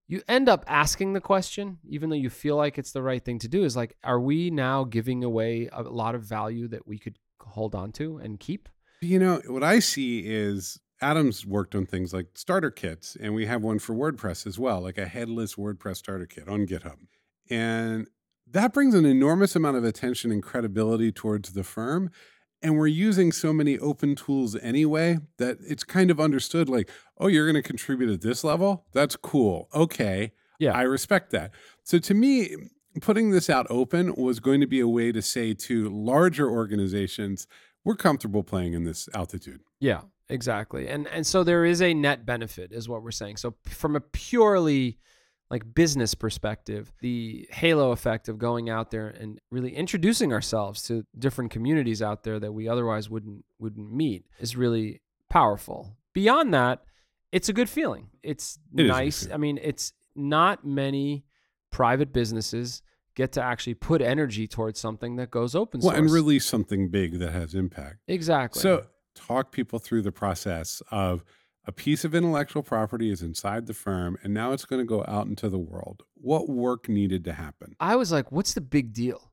you 0.08 0.22
end 0.28 0.50
up 0.50 0.64
asking 0.68 1.14
the 1.14 1.22
question, 1.22 1.80
even 1.88 2.10
though 2.10 2.16
you 2.16 2.30
feel 2.30 2.58
like 2.58 2.78
it's 2.78 2.92
the 2.92 3.02
right 3.02 3.24
thing 3.24 3.40
to 3.40 3.48
do, 3.48 3.64
is 3.64 3.76
like, 3.76 3.96
are 4.04 4.20
we 4.20 4.50
now 4.50 4.84
giving 4.84 5.24
away 5.24 5.70
a 5.72 5.84
lot 5.84 6.16
of 6.16 6.24
value 6.24 6.68
that 6.68 6.88
we 6.88 6.98
could 6.98 7.18
hold 7.40 7.76
on 7.76 7.92
to 7.94 8.18
and 8.18 8.40
keep? 8.40 8.68
You 9.02 9.20
know, 9.20 9.42
what 9.48 9.64
I 9.64 9.80
see 9.80 10.20
is 10.20 10.80
Adam's 11.02 11.46
worked 11.46 11.74
on 11.74 11.86
things 11.86 12.14
like 12.14 12.28
starter 12.36 12.70
kits, 12.70 13.18
and 13.20 13.34
we 13.34 13.46
have 13.46 13.64
one 13.64 13.80
for 13.80 13.96
WordPress 13.96 14.46
as 14.46 14.60
well, 14.60 14.82
like 14.82 14.98
a 14.98 15.08
headless 15.08 15.56
WordPress 15.56 15.98
starter 15.98 16.28
kit 16.28 16.48
on 16.48 16.68
GitHub. 16.68 16.98
And 17.50 18.08
that 18.50 18.74
brings 18.74 18.94
an 18.94 19.06
enormous 19.06 19.56
amount 19.56 19.78
of 19.78 19.84
attention 19.84 20.32
and 20.32 20.44
credibility 20.44 21.12
towards 21.12 21.54
the 21.54 21.64
firm. 21.64 22.12
And 22.64 22.78
we're 22.78 22.88
using 22.88 23.32
so 23.32 23.52
many 23.52 23.80
open 23.80 24.16
tools 24.16 24.56
anyway 24.56 25.18
that 25.38 25.58
it's 25.62 25.84
kind 25.84 26.12
of 26.12 26.20
understood 26.20 26.70
like, 26.70 26.90
oh, 27.18 27.28
you're 27.28 27.46
going 27.46 27.62
to 27.62 27.68
contribute 27.68 28.12
at 28.12 28.22
this 28.22 28.44
level? 28.44 28.86
That's 28.94 29.16
cool. 29.16 29.68
Okay. 29.74 30.32
Yeah. 30.60 30.74
I 30.74 30.84
respect 30.84 31.32
that. 31.32 31.52
So 31.84 31.98
to 31.98 32.14
me, 32.14 32.56
putting 33.02 33.32
this 33.32 33.50
out 33.50 33.66
open 33.70 34.14
was 34.16 34.40
going 34.40 34.62
to 34.62 34.68
be 34.68 34.80
a 34.80 34.88
way 34.88 35.12
to 35.12 35.22
say 35.22 35.54
to 35.54 35.90
larger 35.90 36.50
organizations, 36.50 37.48
we're 37.84 37.96
comfortable 37.96 38.44
playing 38.44 38.74
in 38.74 38.84
this 38.84 39.10
altitude. 39.14 39.62
Yeah, 39.80 40.02
exactly. 40.30 40.88
And 40.88 41.08
and 41.08 41.26
so 41.26 41.44
there 41.44 41.66
is 41.66 41.82
a 41.82 41.94
net 41.94 42.26
benefit 42.26 42.72
is 42.72 42.88
what 42.88 43.02
we're 43.02 43.12
saying. 43.12 43.38
So 43.38 43.56
from 43.66 43.96
a 43.96 44.02
purely 44.02 45.00
like 45.52 45.74
business 45.76 46.16
perspective, 46.16 46.94
the 47.02 47.46
halo 47.52 47.92
effect 47.92 48.30
of 48.30 48.40
going 48.40 48.70
out 48.70 48.90
there 48.90 49.10
and 49.10 49.38
really 49.52 49.76
introducing 49.76 50.32
ourselves 50.32 50.82
to 50.84 51.06
different 51.20 51.52
communities 51.52 52.02
out 52.02 52.24
there 52.24 52.40
that 52.40 52.54
we 52.54 52.70
otherwise 52.70 53.10
wouldn't 53.10 53.44
wouldn't 53.60 53.92
meet 53.92 54.26
is 54.40 54.56
really 54.56 55.02
powerful. 55.30 55.98
Beyond 56.14 56.54
that, 56.54 56.84
it's 57.34 57.50
a 57.50 57.54
good 57.54 57.70
feeling. 57.70 58.08
It's 58.24 58.58
It 58.74 58.84
is 58.84 58.90
a 58.90 58.94
good 58.94 58.98
nice. 58.98 59.28
I 59.32 59.36
mean, 59.36 59.60
it's 59.62 59.92
not 60.16 60.66
many 60.66 61.26
private 61.70 62.14
businesses 62.14 62.82
get 63.16 63.34
to 63.34 63.44
actually 63.44 63.74
put 63.74 64.02
energy 64.02 64.48
towards 64.48 64.80
something 64.80 65.18
that 65.18 65.32
goes 65.32 65.54
open 65.54 65.82
source. 65.82 65.94
Well, 65.94 66.02
and 66.02 66.10
release 66.10 66.46
something 66.46 66.88
big 66.88 67.20
that 67.20 67.32
has 67.32 67.56
impact. 67.56 67.98
exactly. 68.08 68.62
So, 68.62 68.86
talk 69.16 69.52
people 69.52 69.80
through 69.80 70.02
the 70.02 70.14
process 70.14 70.82
of 70.92 71.26
a 71.66 71.72
piece 71.72 72.04
of 72.04 72.16
intellectual 72.16 72.64
property 72.64 73.12
is 73.12 73.22
inside 73.22 73.68
the 73.68 73.74
firm 73.74 74.18
and 74.24 74.34
now 74.34 74.52
it's 74.52 74.66
going 74.66 74.82
to 74.82 74.86
go 74.86 75.06
out 75.08 75.28
into 75.28 75.48
the 75.50 75.60
world. 75.60 76.04
What 76.16 76.50
work 76.50 76.90
needed 76.90 77.24
to 77.26 77.34
happen? 77.34 77.76
I 77.80 77.96
was 77.96 78.12
like, 78.12 78.32
what's 78.32 78.54
the 78.54 78.62
big 78.62 78.94
deal? 78.94 79.32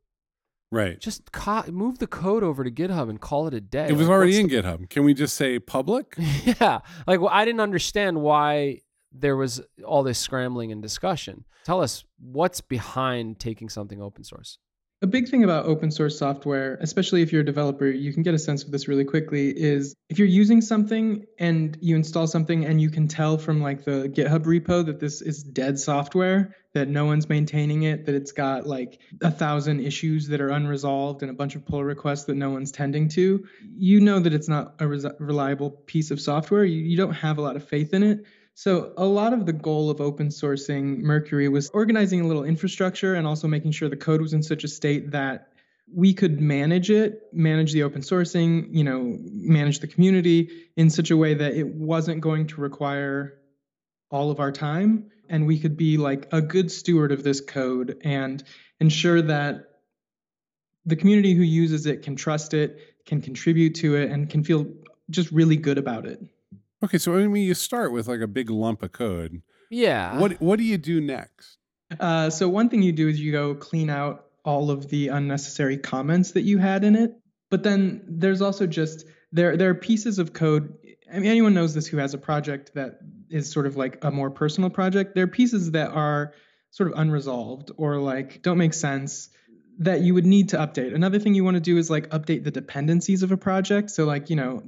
Right. 0.70 1.00
Just 1.00 1.32
co- 1.32 1.64
move 1.70 1.98
the 1.98 2.06
code 2.06 2.42
over 2.42 2.62
to 2.62 2.70
GitHub 2.70 3.08
and 3.08 3.18
call 3.18 3.46
it 3.46 3.54
a 3.54 3.60
day. 3.60 3.86
It 3.88 3.92
was 3.92 4.08
Like, 4.08 4.14
already 4.14 4.38
in 4.38 4.48
GitHub. 4.48 4.90
Can 4.90 5.04
we 5.04 5.14
just 5.14 5.34
say 5.36 5.58
public? 5.58 6.14
yeah. 6.44 6.80
Like, 7.06 7.20
well, 7.20 7.30
I 7.32 7.46
didn't 7.46 7.62
understand 7.62 8.20
why 8.20 8.80
there 9.10 9.36
was 9.36 9.62
all 9.82 10.02
this 10.02 10.18
scrambling 10.18 10.70
and 10.70 10.82
discussion. 10.82 11.46
Tell 11.64 11.82
us 11.82 12.04
what's 12.20 12.60
behind 12.60 13.38
taking 13.38 13.70
something 13.70 14.02
open 14.02 14.24
source. 14.24 14.58
A 15.00 15.06
big 15.06 15.28
thing 15.28 15.44
about 15.44 15.66
open 15.66 15.92
source 15.92 16.18
software, 16.18 16.76
especially 16.80 17.22
if 17.22 17.32
you're 17.32 17.42
a 17.42 17.44
developer, 17.44 17.86
you 17.86 18.12
can 18.12 18.24
get 18.24 18.34
a 18.34 18.38
sense 18.38 18.64
of 18.64 18.72
this 18.72 18.88
really 18.88 19.04
quickly, 19.04 19.50
is 19.50 19.94
if 20.08 20.18
you're 20.18 20.26
using 20.26 20.60
something 20.60 21.24
and 21.38 21.78
you 21.80 21.94
install 21.94 22.26
something 22.26 22.64
and 22.64 22.80
you 22.80 22.90
can 22.90 23.06
tell 23.06 23.38
from 23.38 23.62
like 23.62 23.84
the 23.84 24.08
GitHub 24.12 24.44
repo 24.44 24.84
that 24.84 24.98
this 24.98 25.22
is 25.22 25.44
dead 25.44 25.78
software, 25.78 26.56
that 26.74 26.88
no 26.88 27.04
one's 27.04 27.28
maintaining 27.28 27.84
it, 27.84 28.06
that 28.06 28.16
it's 28.16 28.32
got 28.32 28.66
like 28.66 29.00
a 29.22 29.30
thousand 29.30 29.80
issues 29.80 30.26
that 30.28 30.40
are 30.40 30.48
unresolved 30.48 31.22
and 31.22 31.30
a 31.30 31.34
bunch 31.34 31.54
of 31.54 31.64
pull 31.64 31.84
requests 31.84 32.24
that 32.24 32.34
no 32.34 32.50
one's 32.50 32.72
tending 32.72 33.08
to, 33.10 33.46
you 33.76 34.00
know 34.00 34.18
that 34.18 34.34
it's 34.34 34.48
not 34.48 34.74
a 34.80 34.88
res- 34.88 35.06
reliable 35.20 35.70
piece 35.70 36.10
of 36.10 36.20
software. 36.20 36.64
You, 36.64 36.80
you 36.80 36.96
don't 36.96 37.14
have 37.14 37.38
a 37.38 37.40
lot 37.40 37.54
of 37.54 37.62
faith 37.62 37.94
in 37.94 38.02
it. 38.02 38.24
So, 38.58 38.92
a 38.96 39.06
lot 39.06 39.34
of 39.34 39.46
the 39.46 39.52
goal 39.52 39.88
of 39.88 40.00
open 40.00 40.30
sourcing 40.30 40.98
Mercury 40.98 41.48
was 41.48 41.70
organizing 41.70 42.22
a 42.22 42.26
little 42.26 42.42
infrastructure 42.42 43.14
and 43.14 43.24
also 43.24 43.46
making 43.46 43.70
sure 43.70 43.88
the 43.88 43.96
code 43.96 44.20
was 44.20 44.32
in 44.32 44.42
such 44.42 44.64
a 44.64 44.68
state 44.68 45.12
that 45.12 45.52
we 45.94 46.12
could 46.12 46.40
manage 46.40 46.90
it, 46.90 47.22
manage 47.32 47.72
the 47.72 47.84
open 47.84 48.02
sourcing, 48.02 48.66
you 48.72 48.82
know, 48.82 49.16
manage 49.30 49.78
the 49.78 49.86
community 49.86 50.48
in 50.76 50.90
such 50.90 51.12
a 51.12 51.16
way 51.16 51.34
that 51.34 51.54
it 51.54 51.68
wasn't 51.68 52.20
going 52.20 52.48
to 52.48 52.60
require 52.60 53.34
all 54.10 54.32
of 54.32 54.40
our 54.40 54.50
time. 54.50 55.12
And 55.28 55.46
we 55.46 55.60
could 55.60 55.76
be 55.76 55.96
like 55.96 56.26
a 56.32 56.42
good 56.42 56.72
steward 56.72 57.12
of 57.12 57.22
this 57.22 57.40
code 57.40 57.98
and 58.02 58.42
ensure 58.80 59.22
that 59.22 59.66
the 60.84 60.96
community 60.96 61.32
who 61.32 61.44
uses 61.44 61.86
it 61.86 62.02
can 62.02 62.16
trust 62.16 62.54
it, 62.54 62.76
can 63.06 63.22
contribute 63.22 63.76
to 63.76 63.94
it, 63.94 64.10
and 64.10 64.28
can 64.28 64.42
feel 64.42 64.66
just 65.10 65.30
really 65.30 65.56
good 65.56 65.78
about 65.78 66.06
it. 66.06 66.20
Okay, 66.82 66.98
so 66.98 67.16
I 67.16 67.26
mean, 67.26 67.44
you 67.44 67.54
start 67.54 67.92
with 67.92 68.08
like 68.08 68.20
a 68.20 68.26
big 68.26 68.50
lump 68.50 68.82
of 68.82 68.92
code. 68.92 69.42
Yeah. 69.70 70.18
What 70.18 70.40
what 70.40 70.58
do 70.58 70.64
you 70.64 70.78
do 70.78 71.00
next? 71.00 71.58
Uh, 71.98 72.30
so 72.30 72.48
one 72.48 72.68
thing 72.68 72.82
you 72.82 72.92
do 72.92 73.08
is 73.08 73.20
you 73.20 73.32
go 73.32 73.54
clean 73.54 73.90
out 73.90 74.26
all 74.44 74.70
of 74.70 74.88
the 74.88 75.08
unnecessary 75.08 75.76
comments 75.76 76.32
that 76.32 76.42
you 76.42 76.58
had 76.58 76.84
in 76.84 76.94
it. 76.94 77.12
But 77.50 77.62
then 77.62 78.04
there's 78.08 78.42
also 78.42 78.66
just 78.66 79.04
there 79.32 79.56
there 79.56 79.70
are 79.70 79.74
pieces 79.74 80.18
of 80.18 80.32
code. 80.32 80.74
I 81.12 81.18
mean, 81.18 81.30
anyone 81.30 81.54
knows 81.54 81.74
this 81.74 81.86
who 81.86 81.96
has 81.96 82.14
a 82.14 82.18
project 82.18 82.72
that 82.74 82.98
is 83.30 83.50
sort 83.50 83.66
of 83.66 83.76
like 83.76 84.04
a 84.04 84.10
more 84.10 84.30
personal 84.30 84.70
project. 84.70 85.14
There 85.14 85.24
are 85.24 85.28
pieces 85.28 85.72
that 85.72 85.90
are 85.90 86.34
sort 86.70 86.92
of 86.92 86.98
unresolved 86.98 87.70
or 87.76 87.96
like 87.98 88.42
don't 88.42 88.58
make 88.58 88.74
sense 88.74 89.30
that 89.78 90.00
you 90.00 90.12
would 90.12 90.26
need 90.26 90.48
to 90.48 90.56
update. 90.56 90.92
Another 90.92 91.20
thing 91.20 91.34
you 91.34 91.44
want 91.44 91.54
to 91.54 91.60
do 91.60 91.76
is 91.76 91.88
like 91.88 92.08
update 92.10 92.42
the 92.42 92.50
dependencies 92.50 93.22
of 93.22 93.30
a 93.30 93.36
project. 93.36 93.90
So 93.90 94.04
like, 94.04 94.28
you 94.28 94.34
know, 94.34 94.62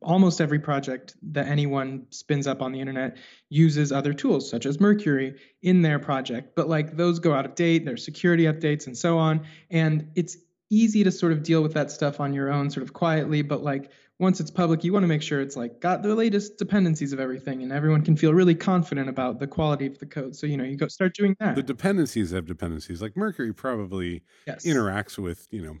almost 0.00 0.40
every 0.40 0.60
project 0.60 1.16
that 1.32 1.48
anyone 1.48 2.06
spins 2.10 2.46
up 2.46 2.62
on 2.62 2.70
the 2.70 2.80
internet 2.80 3.16
uses 3.48 3.90
other 3.90 4.12
tools 4.12 4.48
such 4.48 4.64
as 4.64 4.78
Mercury 4.78 5.34
in 5.62 5.82
their 5.82 5.98
project, 5.98 6.54
but 6.54 6.68
like 6.68 6.96
those 6.96 7.18
go 7.18 7.34
out 7.34 7.44
of 7.44 7.56
date, 7.56 7.84
there's 7.84 8.04
security 8.04 8.44
updates 8.44 8.86
and 8.86 8.96
so 8.96 9.18
on, 9.18 9.44
and 9.70 10.08
it's 10.14 10.36
easy 10.70 11.02
to 11.02 11.10
sort 11.10 11.32
of 11.32 11.42
deal 11.42 11.62
with 11.62 11.74
that 11.74 11.90
stuff 11.90 12.20
on 12.20 12.32
your 12.32 12.52
own 12.52 12.70
sort 12.70 12.84
of 12.84 12.92
quietly, 12.92 13.42
but 13.42 13.64
like 13.64 13.90
once 14.18 14.40
it's 14.40 14.50
public, 14.50 14.82
you 14.82 14.92
want 14.92 15.02
to 15.02 15.08
make 15.08 15.22
sure 15.22 15.40
it's 15.40 15.56
like 15.56 15.80
got 15.80 16.02
the 16.02 16.14
latest 16.14 16.56
dependencies 16.56 17.12
of 17.12 17.20
everything 17.20 17.62
and 17.62 17.70
everyone 17.70 18.02
can 18.02 18.16
feel 18.16 18.32
really 18.32 18.54
confident 18.54 19.08
about 19.08 19.38
the 19.38 19.46
quality 19.46 19.86
of 19.86 19.98
the 19.98 20.06
code. 20.06 20.34
So, 20.34 20.46
you 20.46 20.56
know, 20.56 20.64
you 20.64 20.76
go 20.76 20.88
start 20.88 21.14
doing 21.14 21.36
that. 21.38 21.54
The 21.54 21.62
dependencies 21.62 22.30
have 22.30 22.46
dependencies. 22.46 23.02
Like 23.02 23.16
Mercury 23.16 23.52
probably 23.52 24.22
yes. 24.46 24.64
interacts 24.64 25.18
with, 25.18 25.46
you 25.50 25.62
know, 25.62 25.76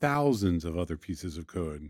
thousands 0.00 0.64
of 0.66 0.76
other 0.76 0.98
pieces 0.98 1.38
of 1.38 1.46
code. 1.46 1.88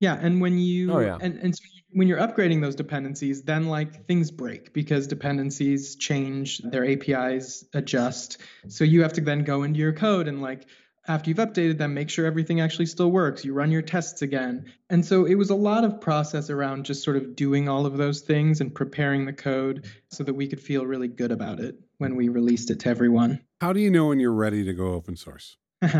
Yeah, 0.00 0.18
and 0.20 0.40
when 0.40 0.58
you 0.58 0.92
Oh, 0.92 0.98
yeah. 0.98 1.18
and, 1.20 1.38
and 1.38 1.56
so 1.56 1.62
when 1.92 2.08
you're 2.08 2.18
upgrading 2.18 2.60
those 2.60 2.74
dependencies, 2.74 3.42
then 3.42 3.68
like 3.68 4.06
things 4.06 4.32
break 4.32 4.72
because 4.72 5.06
dependencies 5.06 5.94
change, 5.94 6.58
their 6.58 6.84
APIs 6.84 7.64
adjust. 7.72 8.38
So 8.66 8.82
you 8.82 9.02
have 9.02 9.12
to 9.14 9.20
then 9.20 9.44
go 9.44 9.62
into 9.62 9.78
your 9.78 9.92
code 9.92 10.26
and 10.26 10.42
like 10.42 10.66
after 11.06 11.28
you've 11.30 11.38
updated 11.38 11.78
them, 11.78 11.92
make 11.94 12.08
sure 12.10 12.24
everything 12.26 12.60
actually 12.60 12.86
still 12.86 13.10
works. 13.10 13.44
You 13.44 13.52
run 13.52 13.70
your 13.70 13.82
tests 13.82 14.22
again. 14.22 14.72
And 14.88 15.04
so 15.04 15.24
it 15.26 15.34
was 15.34 15.50
a 15.50 15.54
lot 15.54 15.84
of 15.84 16.00
process 16.00 16.48
around 16.50 16.84
just 16.86 17.02
sort 17.02 17.16
of 17.16 17.36
doing 17.36 17.68
all 17.68 17.84
of 17.86 17.96
those 17.96 18.22
things 18.22 18.60
and 18.60 18.74
preparing 18.74 19.26
the 19.26 19.32
code 19.32 19.84
so 20.08 20.24
that 20.24 20.34
we 20.34 20.46
could 20.48 20.60
feel 20.60 20.86
really 20.86 21.08
good 21.08 21.30
about 21.30 21.60
it 21.60 21.76
when 21.98 22.16
we 22.16 22.28
released 22.28 22.70
it 22.70 22.80
to 22.80 22.88
everyone. 22.88 23.40
How 23.60 23.72
do 23.72 23.80
you 23.80 23.90
know 23.90 24.06
when 24.06 24.18
you're 24.18 24.32
ready 24.32 24.64
to 24.64 24.72
go 24.72 24.94
open 24.94 25.16
source? 25.16 25.56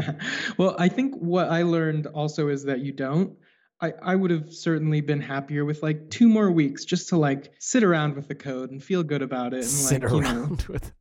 well, 0.58 0.74
I 0.78 0.88
think 0.88 1.14
what 1.16 1.48
I 1.50 1.62
learned 1.62 2.06
also 2.06 2.48
is 2.48 2.64
that 2.64 2.80
you 2.80 2.92
don't. 2.92 3.36
I, 3.80 3.92
I 4.02 4.14
would 4.14 4.30
have 4.30 4.52
certainly 4.52 5.02
been 5.02 5.20
happier 5.20 5.64
with 5.64 5.82
like 5.82 6.08
two 6.08 6.28
more 6.28 6.50
weeks 6.50 6.84
just 6.86 7.10
to 7.10 7.16
like 7.18 7.52
sit 7.58 7.82
around 7.82 8.16
with 8.16 8.28
the 8.28 8.34
code 8.34 8.70
and 8.70 8.82
feel 8.82 9.02
good 9.02 9.20
about 9.20 9.52
it 9.52 9.58
and 9.58 9.64
Sit 9.66 10.02
like 10.02 10.12
you 10.12 10.20
know 10.20 10.26
around 10.30 10.62
with. 10.68 10.92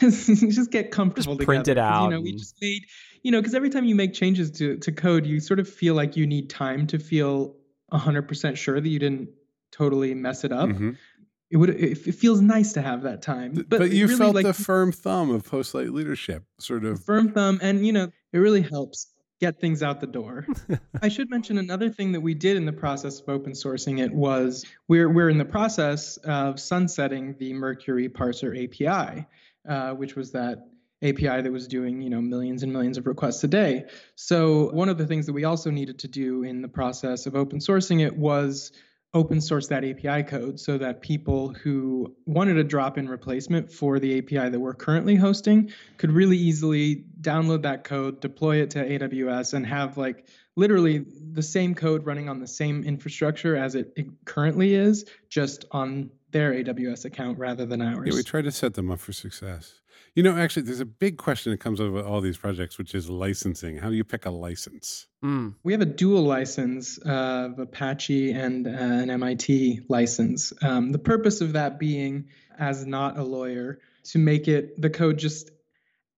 just 0.00 0.70
get 0.70 0.90
comfortable 0.90 1.36
Just 1.36 1.46
print 1.46 1.64
together. 1.66 1.80
it 1.80 1.82
'Cause, 1.82 1.92
out 2.00 2.04
You 2.04 2.10
know, 2.10 2.20
we 2.22 2.32
just 2.32 2.56
made 2.60 2.82
you 3.22 3.30
know 3.30 3.40
because 3.40 3.54
every 3.54 3.70
time 3.70 3.84
you 3.84 3.94
make 3.94 4.12
changes 4.12 4.50
to 4.52 4.76
to 4.78 4.92
code, 4.92 5.26
you 5.26 5.40
sort 5.40 5.60
of 5.60 5.68
feel 5.68 5.94
like 5.94 6.16
you 6.16 6.26
need 6.26 6.48
time 6.50 6.86
to 6.88 6.98
feel 6.98 7.56
hundred 7.92 8.22
percent 8.28 8.56
sure 8.56 8.80
that 8.80 8.88
you 8.88 8.98
didn't 8.98 9.28
totally 9.72 10.14
mess 10.14 10.44
it 10.44 10.52
up. 10.52 10.68
Mhm. 10.68 10.96
It 11.50 11.56
would 11.56 11.70
it, 11.70 12.06
it 12.06 12.14
feels 12.14 12.40
nice 12.40 12.72
to 12.74 12.82
have 12.82 13.02
that 13.02 13.22
time, 13.22 13.52
but, 13.54 13.68
But, 13.68 13.90
you 13.90 14.06
really, 14.06 14.18
felt 14.18 14.34
like, 14.36 14.46
the 14.46 14.54
firm 14.54 14.92
thumb 14.92 15.30
of 15.30 15.42
Postlight 15.42 15.92
leadership, 15.92 16.44
sort 16.60 16.84
of. 16.84 17.02
firm 17.04 17.32
thumb 17.32 17.58
and 17.62 17.84
you 17.84 17.92
know 17.92 18.10
it 18.32 18.38
really 18.38 18.62
helps 18.62 19.08
get 19.40 19.58
things 19.58 19.82
out 19.82 20.00
the 20.00 20.06
door 20.06 20.46
i 21.02 21.08
should 21.08 21.30
mention 21.30 21.56
another 21.56 21.88
thing 21.88 22.12
that 22.12 22.20
we 22.20 22.34
did 22.34 22.58
in 22.58 22.66
the 22.66 22.72
process 22.74 23.20
of 23.20 23.28
open 23.30 23.52
sourcing 23.52 23.98
it 23.98 24.12
was 24.12 24.66
we're, 24.86 25.08
we're 25.08 25.30
in 25.30 25.38
the 25.38 25.44
process 25.46 26.18
of 26.18 26.60
sunsetting 26.60 27.34
the 27.38 27.52
mercury 27.54 28.06
parser 28.06 28.52
api 28.64 29.26
uh, 29.66 29.92
which 29.94 30.14
was 30.14 30.30
that 30.32 30.68
api 31.02 31.42
that 31.42 31.50
was 31.50 31.66
doing 31.66 32.00
you 32.02 32.10
know 32.10 32.20
millions 32.20 32.62
and 32.62 32.72
millions 32.72 32.98
of 32.98 33.06
requests 33.06 33.42
a 33.44 33.48
day 33.48 33.84
so 34.14 34.70
one 34.72 34.88
of 34.88 34.98
the 34.98 35.06
things 35.06 35.26
that 35.26 35.32
we 35.32 35.44
also 35.44 35.70
needed 35.70 35.98
to 35.98 36.08
do 36.08 36.42
in 36.42 36.62
the 36.62 36.68
process 36.68 37.26
of 37.26 37.34
open 37.34 37.58
sourcing 37.58 38.04
it 38.04 38.16
was 38.16 38.72
open 39.12 39.40
source 39.40 39.66
that 39.68 39.84
API 39.84 40.22
code 40.22 40.60
so 40.60 40.78
that 40.78 41.00
people 41.00 41.52
who 41.52 42.14
wanted 42.26 42.56
a 42.56 42.64
drop 42.64 42.96
in 42.96 43.08
replacement 43.08 43.70
for 43.70 43.98
the 43.98 44.18
API 44.18 44.48
that 44.50 44.60
we're 44.60 44.74
currently 44.74 45.16
hosting 45.16 45.72
could 45.96 46.12
really 46.12 46.36
easily 46.36 47.04
download 47.20 47.62
that 47.62 47.82
code, 47.82 48.20
deploy 48.20 48.58
it 48.58 48.70
to 48.70 48.78
AWS, 48.78 49.54
and 49.54 49.66
have 49.66 49.96
like 49.96 50.28
literally 50.54 51.04
the 51.32 51.42
same 51.42 51.74
code 51.74 52.06
running 52.06 52.28
on 52.28 52.38
the 52.38 52.46
same 52.46 52.84
infrastructure 52.84 53.56
as 53.56 53.74
it, 53.74 53.92
it 53.96 54.06
currently 54.24 54.74
is, 54.74 55.04
just 55.28 55.64
on 55.72 56.10
their 56.30 56.52
AWS 56.52 57.04
account 57.04 57.38
rather 57.38 57.66
than 57.66 57.82
ours. 57.82 58.06
Yeah, 58.06 58.14
we 58.14 58.22
try 58.22 58.42
to 58.42 58.52
set 58.52 58.74
them 58.74 58.92
up 58.92 59.00
for 59.00 59.12
success. 59.12 59.79
You 60.14 60.22
know, 60.22 60.36
actually, 60.36 60.62
there's 60.62 60.80
a 60.80 60.86
big 60.86 61.18
question 61.18 61.52
that 61.52 61.58
comes 61.58 61.80
out 61.80 61.84
of 61.84 62.06
all 62.06 62.20
these 62.20 62.36
projects, 62.36 62.78
which 62.78 62.94
is 62.94 63.08
licensing. 63.08 63.76
How 63.76 63.90
do 63.90 63.94
you 63.94 64.04
pick 64.04 64.26
a 64.26 64.30
license? 64.30 65.06
Mm. 65.24 65.54
We 65.62 65.72
have 65.72 65.80
a 65.80 65.86
dual 65.86 66.22
license 66.22 66.98
of 66.98 67.58
Apache 67.58 68.32
and 68.32 68.66
uh, 68.66 68.70
an 68.70 69.10
MIT 69.10 69.82
license. 69.88 70.52
Um, 70.62 70.90
the 70.90 70.98
purpose 70.98 71.40
of 71.40 71.52
that 71.52 71.78
being, 71.78 72.28
as 72.58 72.86
not 72.86 73.18
a 73.18 73.22
lawyer, 73.22 73.78
to 74.04 74.18
make 74.18 74.48
it 74.48 74.80
the 74.80 74.90
code 74.90 75.18
just 75.18 75.50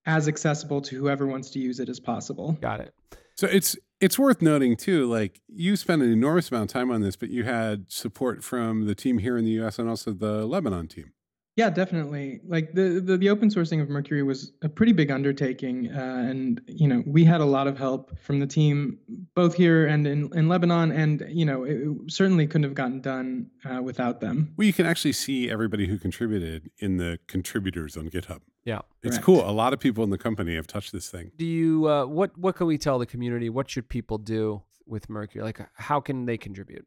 as 0.06 0.26
accessible 0.26 0.80
to 0.82 0.96
whoever 0.96 1.26
wants 1.26 1.50
to 1.50 1.58
use 1.58 1.78
it 1.78 1.88
as 1.88 2.00
possible. 2.00 2.52
Got 2.60 2.80
it. 2.80 2.94
So 3.34 3.46
it's 3.46 3.76
it's 4.00 4.18
worth 4.18 4.42
noting 4.42 4.76
too. 4.76 5.08
Like 5.08 5.40
you 5.48 5.76
spent 5.76 6.02
an 6.02 6.12
enormous 6.12 6.50
amount 6.50 6.70
of 6.70 6.72
time 6.72 6.90
on 6.90 7.02
this, 7.02 7.16
but 7.16 7.30
you 7.30 7.44
had 7.44 7.90
support 7.90 8.42
from 8.42 8.86
the 8.86 8.94
team 8.94 9.18
here 9.18 9.36
in 9.36 9.44
the 9.44 9.52
U.S. 9.52 9.78
and 9.78 9.88
also 9.88 10.12
the 10.12 10.44
Lebanon 10.46 10.88
team. 10.88 11.12
Yeah, 11.54 11.68
definitely. 11.68 12.40
Like 12.46 12.72
the, 12.72 13.02
the 13.04 13.18
the 13.18 13.28
open 13.28 13.50
sourcing 13.50 13.82
of 13.82 13.90
Mercury 13.90 14.22
was 14.22 14.52
a 14.62 14.70
pretty 14.70 14.92
big 14.92 15.10
undertaking, 15.10 15.90
uh, 15.92 16.26
and 16.26 16.62
you 16.66 16.88
know 16.88 17.02
we 17.06 17.24
had 17.24 17.42
a 17.42 17.44
lot 17.44 17.66
of 17.66 17.76
help 17.76 18.18
from 18.18 18.40
the 18.40 18.46
team 18.46 18.98
both 19.34 19.54
here 19.54 19.86
and 19.86 20.06
in, 20.06 20.30
in 20.34 20.48
Lebanon, 20.48 20.90
and 20.90 21.22
you 21.28 21.44
know 21.44 21.64
it, 21.64 21.74
it 21.74 22.10
certainly 22.10 22.46
couldn't 22.46 22.62
have 22.62 22.74
gotten 22.74 23.02
done 23.02 23.50
uh, 23.66 23.82
without 23.82 24.20
them. 24.20 24.54
Well, 24.56 24.66
you 24.66 24.72
can 24.72 24.86
actually 24.86 25.12
see 25.12 25.50
everybody 25.50 25.86
who 25.86 25.98
contributed 25.98 26.70
in 26.78 26.96
the 26.96 27.18
contributors 27.26 27.98
on 27.98 28.08
GitHub. 28.08 28.40
Yeah. 28.64 28.80
It's 29.02 29.16
Correct. 29.16 29.24
cool. 29.24 29.50
A 29.50 29.50
lot 29.50 29.72
of 29.72 29.80
people 29.80 30.04
in 30.04 30.10
the 30.10 30.18
company 30.18 30.54
have 30.54 30.66
touched 30.66 30.92
this 30.92 31.10
thing. 31.10 31.32
Do 31.36 31.44
you? 31.44 31.86
Uh, 31.86 32.06
what 32.06 32.36
What 32.38 32.56
can 32.56 32.66
we 32.66 32.78
tell 32.78 32.98
the 32.98 33.06
community? 33.06 33.50
What 33.50 33.68
should 33.68 33.90
people 33.90 34.16
do 34.16 34.62
with 34.86 35.10
Mercury? 35.10 35.44
Like, 35.44 35.60
how 35.74 36.00
can 36.00 36.24
they 36.24 36.38
contribute? 36.38 36.86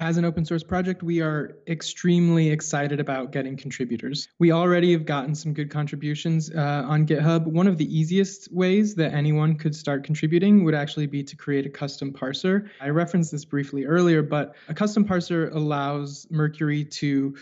As 0.00 0.16
an 0.16 0.24
open 0.24 0.44
source 0.44 0.62
project, 0.62 1.02
we 1.02 1.20
are 1.22 1.56
extremely 1.66 2.50
excited 2.50 3.00
about 3.00 3.32
getting 3.32 3.56
contributors. 3.56 4.28
We 4.38 4.52
already 4.52 4.92
have 4.92 5.04
gotten 5.04 5.34
some 5.34 5.52
good 5.52 5.70
contributions 5.70 6.52
uh, 6.54 6.84
on 6.86 7.04
GitHub. 7.04 7.46
One 7.46 7.66
of 7.66 7.78
the 7.78 7.98
easiest 7.98 8.52
ways 8.52 8.94
that 8.94 9.12
anyone 9.12 9.56
could 9.56 9.74
start 9.74 10.04
contributing 10.04 10.62
would 10.62 10.74
actually 10.76 11.08
be 11.08 11.24
to 11.24 11.34
create 11.34 11.66
a 11.66 11.68
custom 11.68 12.12
parser. 12.12 12.68
I 12.80 12.90
referenced 12.90 13.32
this 13.32 13.44
briefly 13.44 13.86
earlier, 13.86 14.22
but 14.22 14.54
a 14.68 14.74
custom 14.74 15.04
parser 15.04 15.52
allows 15.52 16.28
Mercury 16.30 16.84
to 16.84 17.36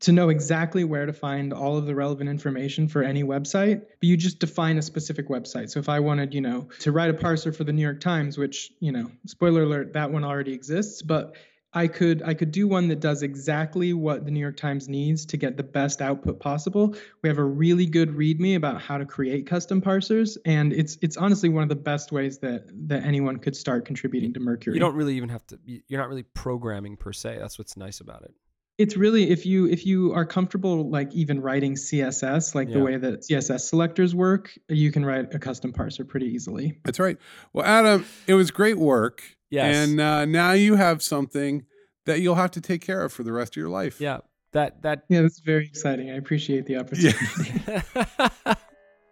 to 0.00 0.10
know 0.10 0.28
exactly 0.30 0.82
where 0.82 1.06
to 1.06 1.12
find 1.12 1.52
all 1.52 1.78
of 1.78 1.86
the 1.86 1.94
relevant 1.94 2.28
information 2.28 2.88
for 2.88 3.04
any 3.04 3.22
website, 3.22 3.80
but 3.80 4.08
you 4.08 4.16
just 4.16 4.40
define 4.40 4.76
a 4.76 4.82
specific 4.82 5.28
website. 5.28 5.70
So 5.70 5.78
if 5.78 5.88
I 5.88 6.00
wanted, 6.00 6.34
you 6.34 6.40
know, 6.40 6.68
to 6.80 6.90
write 6.90 7.10
a 7.10 7.14
parser 7.14 7.54
for 7.54 7.62
the 7.62 7.72
New 7.72 7.80
York 7.80 8.00
Times, 8.00 8.36
which, 8.36 8.72
you 8.80 8.90
know, 8.90 9.10
spoiler 9.26 9.62
alert, 9.62 9.92
that 9.92 10.10
one 10.10 10.24
already 10.24 10.52
exists, 10.52 11.00
but 11.00 11.36
I 11.74 11.88
could 11.88 12.22
I 12.22 12.34
could 12.34 12.52
do 12.52 12.68
one 12.68 12.88
that 12.88 13.00
does 13.00 13.22
exactly 13.22 13.92
what 13.92 14.24
the 14.24 14.30
New 14.30 14.40
York 14.40 14.56
Times 14.56 14.88
needs 14.88 15.26
to 15.26 15.36
get 15.36 15.56
the 15.56 15.62
best 15.62 16.00
output 16.00 16.38
possible. 16.38 16.94
We 17.22 17.28
have 17.28 17.38
a 17.38 17.44
really 17.44 17.86
good 17.86 18.10
README 18.10 18.56
about 18.56 18.80
how 18.80 18.96
to 18.96 19.04
create 19.04 19.46
custom 19.46 19.82
parsers, 19.82 20.36
and 20.44 20.72
it's 20.72 20.96
it's 21.02 21.16
honestly 21.16 21.48
one 21.48 21.64
of 21.64 21.68
the 21.68 21.74
best 21.74 22.12
ways 22.12 22.38
that 22.38 22.68
that 22.88 23.04
anyone 23.04 23.38
could 23.38 23.56
start 23.56 23.84
contributing 23.84 24.32
to 24.34 24.40
Mercury. 24.40 24.74
You 24.74 24.80
don't 24.80 24.94
really 24.94 25.16
even 25.16 25.28
have 25.30 25.46
to. 25.48 25.58
You're 25.64 26.00
not 26.00 26.08
really 26.08 26.22
programming 26.22 26.96
per 26.96 27.12
se. 27.12 27.38
That's 27.40 27.58
what's 27.58 27.76
nice 27.76 28.00
about 28.00 28.22
it 28.22 28.34
it's 28.78 28.96
really 28.96 29.30
if 29.30 29.46
you 29.46 29.66
if 29.66 29.86
you 29.86 30.12
are 30.12 30.24
comfortable 30.24 30.88
like 30.88 31.12
even 31.12 31.40
writing 31.40 31.74
css 31.74 32.54
like 32.54 32.68
yeah. 32.68 32.74
the 32.74 32.80
way 32.80 32.96
that 32.96 33.20
css 33.20 33.60
selectors 33.60 34.14
work 34.14 34.56
you 34.68 34.90
can 34.90 35.04
write 35.04 35.32
a 35.34 35.38
custom 35.38 35.72
parser 35.72 36.06
pretty 36.06 36.26
easily. 36.26 36.78
That's 36.84 36.98
right. 36.98 37.16
Well 37.52 37.64
adam 37.64 38.04
it 38.26 38.34
was 38.34 38.50
great 38.50 38.78
work. 38.78 39.22
Yes. 39.50 39.76
And 39.76 40.00
uh, 40.00 40.24
now 40.24 40.52
you 40.52 40.74
have 40.74 41.02
something 41.02 41.64
that 42.06 42.20
you'll 42.20 42.34
have 42.34 42.50
to 42.52 42.60
take 42.60 42.82
care 42.82 43.02
of 43.02 43.12
for 43.12 43.22
the 43.22 43.32
rest 43.32 43.52
of 43.52 43.56
your 43.56 43.68
life. 43.68 44.00
Yeah. 44.00 44.18
That 44.52 44.82
that 44.82 45.04
yeah 45.08 45.22
that's 45.22 45.40
very 45.40 45.64
exciting. 45.66 46.10
I 46.10 46.14
appreciate 46.14 46.66
the 46.66 46.76
opportunity. 46.76 47.62
Yeah. 47.66 48.54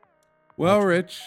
well 0.56 0.80
rich 0.80 1.20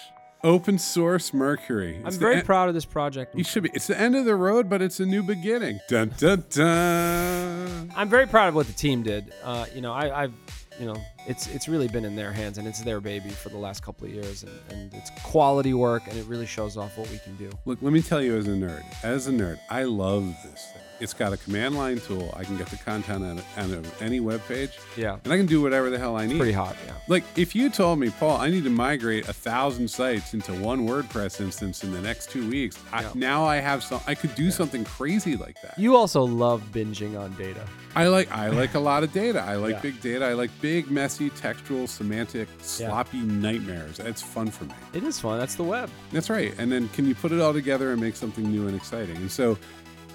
open 0.45 0.77
source 0.77 1.33
Mercury. 1.33 1.97
It's 2.05 2.15
I'm 2.15 2.19
very 2.21 2.35
en- 2.37 2.45
proud 2.45 2.69
of 2.69 2.75
this 2.75 2.85
project. 2.85 3.35
You 3.35 3.43
should 3.43 3.63
be. 3.63 3.71
It's 3.73 3.87
the 3.87 3.99
end 3.99 4.15
of 4.15 4.23
the 4.23 4.35
road, 4.35 4.69
but 4.69 4.81
it's 4.81 4.99
a 5.01 5.05
new 5.05 5.23
beginning. 5.23 5.79
Dun 5.89 6.13
dun 6.17 6.45
dun. 6.49 7.91
I'm 7.95 8.07
very 8.09 8.27
proud 8.27 8.49
of 8.49 8.55
what 8.55 8.67
the 8.67 8.73
team 8.73 9.03
did. 9.03 9.33
Uh, 9.43 9.65
you 9.73 9.81
know, 9.81 9.91
I, 9.91 10.23
I've, 10.23 10.33
you 10.79 10.85
know, 10.85 10.95
it's 11.27 11.47
it's 11.47 11.67
really 11.67 11.87
been 11.87 12.05
in 12.05 12.15
their 12.15 12.31
hands 12.31 12.57
and 12.57 12.67
it's 12.67 12.81
their 12.81 12.99
baby 12.99 13.29
for 13.29 13.49
the 13.49 13.57
last 13.57 13.83
couple 13.83 14.07
of 14.07 14.13
years, 14.13 14.43
and, 14.43 14.59
and 14.69 14.93
it's 14.93 15.11
quality 15.23 15.73
work, 15.73 16.03
and 16.07 16.17
it 16.17 16.25
really 16.25 16.45
shows 16.45 16.77
off 16.77 16.97
what 16.97 17.09
we 17.09 17.19
can 17.19 17.35
do. 17.35 17.49
Look, 17.65 17.79
let 17.81 17.93
me 17.93 18.01
tell 18.01 18.21
you, 18.21 18.37
as 18.37 18.47
a 18.47 18.51
nerd, 18.51 18.83
as 19.03 19.27
a 19.27 19.31
nerd, 19.31 19.59
I 19.69 19.83
love 19.83 20.23
this 20.43 20.71
thing. 20.73 20.81
It's 21.01 21.13
got 21.13 21.33
a 21.33 21.37
command 21.37 21.75
line 21.75 21.99
tool. 21.99 22.33
I 22.37 22.45
can 22.45 22.55
get 22.57 22.67
the 22.67 22.77
content 22.77 23.23
on, 23.23 23.41
on 23.57 23.85
any 23.99 24.21
web 24.21 24.41
page. 24.47 24.79
Yeah. 24.95 25.17
And 25.25 25.33
I 25.33 25.35
can 25.35 25.45
do 25.45 25.61
whatever 25.61 25.89
the 25.89 25.99
hell 25.99 26.15
I 26.15 26.25
need. 26.25 26.37
Pretty 26.37 26.53
hot, 26.53 26.77
yeah. 26.87 26.93
Like 27.09 27.25
if 27.35 27.53
you 27.53 27.69
told 27.69 27.99
me, 27.99 28.09
Paul, 28.11 28.37
I 28.37 28.49
need 28.49 28.63
to 28.63 28.69
migrate 28.69 29.27
a 29.27 29.33
thousand 29.33 29.89
sites 29.89 30.33
into 30.33 30.53
one 30.53 30.87
WordPress 30.87 31.41
instance 31.41 31.83
in 31.83 31.91
the 31.91 32.01
next 32.01 32.29
two 32.29 32.49
weeks. 32.49 32.77
Yeah. 32.93 33.09
I, 33.13 33.17
now 33.17 33.43
I 33.43 33.57
have 33.57 33.83
some. 33.83 33.99
I 34.07 34.15
could 34.15 34.33
do 34.35 34.45
yeah. 34.45 34.51
something 34.51 34.85
crazy 34.85 35.35
like 35.35 35.61
that. 35.63 35.77
You 35.77 35.97
also 35.97 36.23
love 36.23 36.63
binging 36.71 37.19
on 37.19 37.33
data. 37.33 37.65
I 37.95 38.07
like 38.07 38.29
I 38.29 38.49
like 38.49 38.73
a 38.73 38.79
lot 38.79 39.03
of 39.03 39.13
data. 39.13 39.41
I 39.41 39.55
like 39.55 39.75
yeah. 39.75 39.79
big 39.79 40.01
data. 40.01 40.25
I 40.25 40.33
like 40.33 40.51
big, 40.61 40.91
messy, 40.91 41.14
textual, 41.37 41.87
semantic, 41.87 42.47
sloppy 42.61 43.19
nightmares. 43.19 43.99
It's 43.99 44.21
fun 44.21 44.49
for 44.51 44.65
me. 44.65 44.73
It 44.93 45.03
is 45.03 45.19
fun. 45.19 45.39
That's 45.39 45.55
the 45.55 45.63
web. 45.63 45.89
That's 46.11 46.29
right. 46.29 46.53
And 46.57 46.71
then 46.71 46.89
can 46.89 47.05
you 47.05 47.15
put 47.15 47.31
it 47.31 47.41
all 47.41 47.53
together 47.53 47.91
and 47.91 48.01
make 48.01 48.15
something 48.15 48.43
new 48.43 48.67
and 48.67 48.75
exciting? 48.75 49.15
And 49.17 49.31
so 49.31 49.57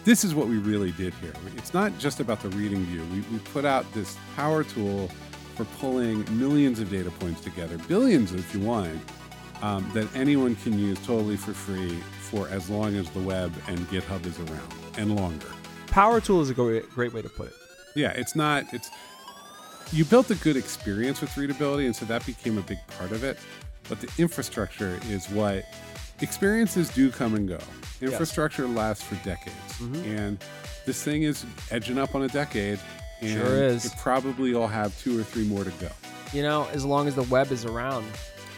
this 0.05 0.25
is 0.25 0.35
what 0.35 0.49
we 0.49 0.59
really 0.59 0.93
did 0.93 1.15
here. 1.15 1.33
It's 1.57 1.75
not 1.75 1.99
just 1.99 2.21
about 2.21 2.41
the 2.43 2.49
reading 2.51 2.85
view. 2.85 3.03
We, 3.13 3.21
we 3.33 3.39
put 3.53 3.65
out 3.65 3.91
this 3.93 4.17
power 4.37 4.65
tool 4.65 5.09
for 5.57 5.65
pulling 5.79 6.25
millions 6.39 6.81
of 6.81 6.91
data 6.91 7.11
points 7.11 7.41
together, 7.41 7.77
billions 7.89 8.33
if 8.33 8.55
you 8.55 8.61
want, 8.61 9.01
um, 9.63 9.91
that 9.93 10.09
anyone 10.17 10.57
can 10.57 10.79
use 10.79 10.99
totally 11.05 11.37
for 11.37 11.53
free 11.53 11.99
for 12.21 12.49
as 12.49 12.71
long 12.71 12.95
as 12.97 13.11
the 13.11 13.21
web 13.21 13.53
and 13.69 13.79
GitHub 13.89 14.25
is 14.25 14.39
around 14.39 14.75
and 14.97 15.17
longer. 15.17 15.49
Power 15.89 16.21
tool 16.21 16.41
is 16.41 16.51
a 16.51 16.55
great 16.55 17.13
way 17.13 17.21
to 17.21 17.29
put 17.29 17.49
it. 17.49 17.55
Yeah, 17.95 18.11
it's 18.13 18.37
not, 18.37 18.73
it's, 18.73 18.91
you 19.93 20.05
built 20.05 20.31
a 20.31 20.35
good 20.37 20.57
experience 20.57 21.21
with 21.21 21.37
readability, 21.37 21.87
and 21.87 21.95
so 21.95 22.05
that 22.07 22.25
became 22.27 22.59
a 22.59 22.63
big 22.63 22.79
part 22.99 23.13
of 23.13 23.25
it. 23.25 23.39
But 23.89 24.01
the 24.01 24.11
infrastructure 24.19 24.99
is 25.09 25.29
what 25.31 25.65
experiences 26.21 26.91
do 26.91 27.11
come 27.11 27.35
and 27.35 27.49
go. 27.49 27.59
Infrastructure 28.01 28.67
yes. 28.67 28.77
lasts 28.77 29.05
for 29.05 29.17
decades, 29.27 29.79
mm-hmm. 29.79 30.17
and 30.17 30.45
this 30.87 31.03
thing 31.03 31.23
is 31.23 31.45
edging 31.71 31.99
up 31.99 32.15
on 32.15 32.23
a 32.23 32.29
decade. 32.29 32.79
And 33.21 33.39
sure 33.39 33.65
is. 33.65 33.85
It 33.85 33.93
probably 33.99 34.55
will 34.55 34.67
have 34.67 34.99
two 34.99 35.19
or 35.19 35.23
three 35.23 35.45
more 35.45 35.65
to 35.65 35.71
go. 35.73 35.89
You 36.33 36.43
know, 36.43 36.69
as 36.73 36.85
long 36.85 37.09
as 37.09 37.15
the 37.17 37.25
web 37.25 37.51
is 37.53 37.65
around. 37.65 38.07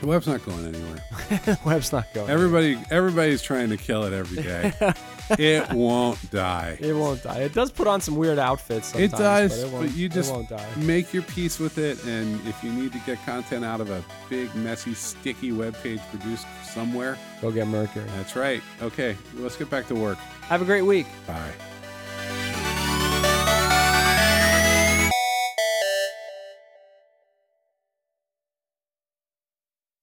The 0.03 0.09
web's 0.09 0.27
not 0.27 0.45
going 0.45 0.67
anywhere. 0.67 1.05
the 1.29 1.61
web's 1.65 1.93
not 1.93 2.13
going. 2.13 2.29
Everybody, 2.29 2.73
anywhere. 2.73 2.87
everybody's 2.91 3.41
trying 3.41 3.69
to 3.69 3.77
kill 3.77 4.03
it 4.03 4.13
every 4.13 4.43
day. 4.43 4.73
it 5.39 5.73
won't 5.73 6.19
die. 6.33 6.77
It 6.81 6.93
won't 6.93 7.23
die. 7.23 7.39
It 7.39 7.55
does 7.55 7.71
put 7.71 7.87
on 7.87 8.01
some 8.01 8.17
weird 8.17 8.37
outfits. 8.37 8.97
It 8.97 9.13
does, 9.13 9.63
but, 9.63 9.79
it 9.79 9.81
but 9.87 9.97
you 9.97 10.09
just 10.09 10.35
make 10.77 11.15
your 11.15 11.23
peace 11.23 11.61
with 11.61 11.79
it. 11.79 12.05
And 12.05 12.45
if 12.49 12.65
you 12.65 12.73
need 12.73 12.93
to 12.95 12.99
get 13.07 13.25
content 13.25 13.65
out 13.65 13.81
of 13.81 13.91
a 13.91 14.05
big, 14.29 14.53
messy, 14.57 14.93
sticky 14.95 15.53
web 15.53 15.77
page 15.85 16.01
produced 16.11 16.49
somewhere, 16.65 17.17
go 17.41 17.53
get 17.53 17.69
Mercury. 17.69 18.05
That's 18.17 18.35
right. 18.35 18.61
Okay, 18.83 19.17
let's 19.37 19.57
get 19.57 19.71
back 19.71 19.87
to 19.87 19.95
work. 19.95 20.19
Have 20.49 20.63
a 20.63 20.65
great 20.65 20.83
week. 20.83 21.07
Bye. 21.29 21.53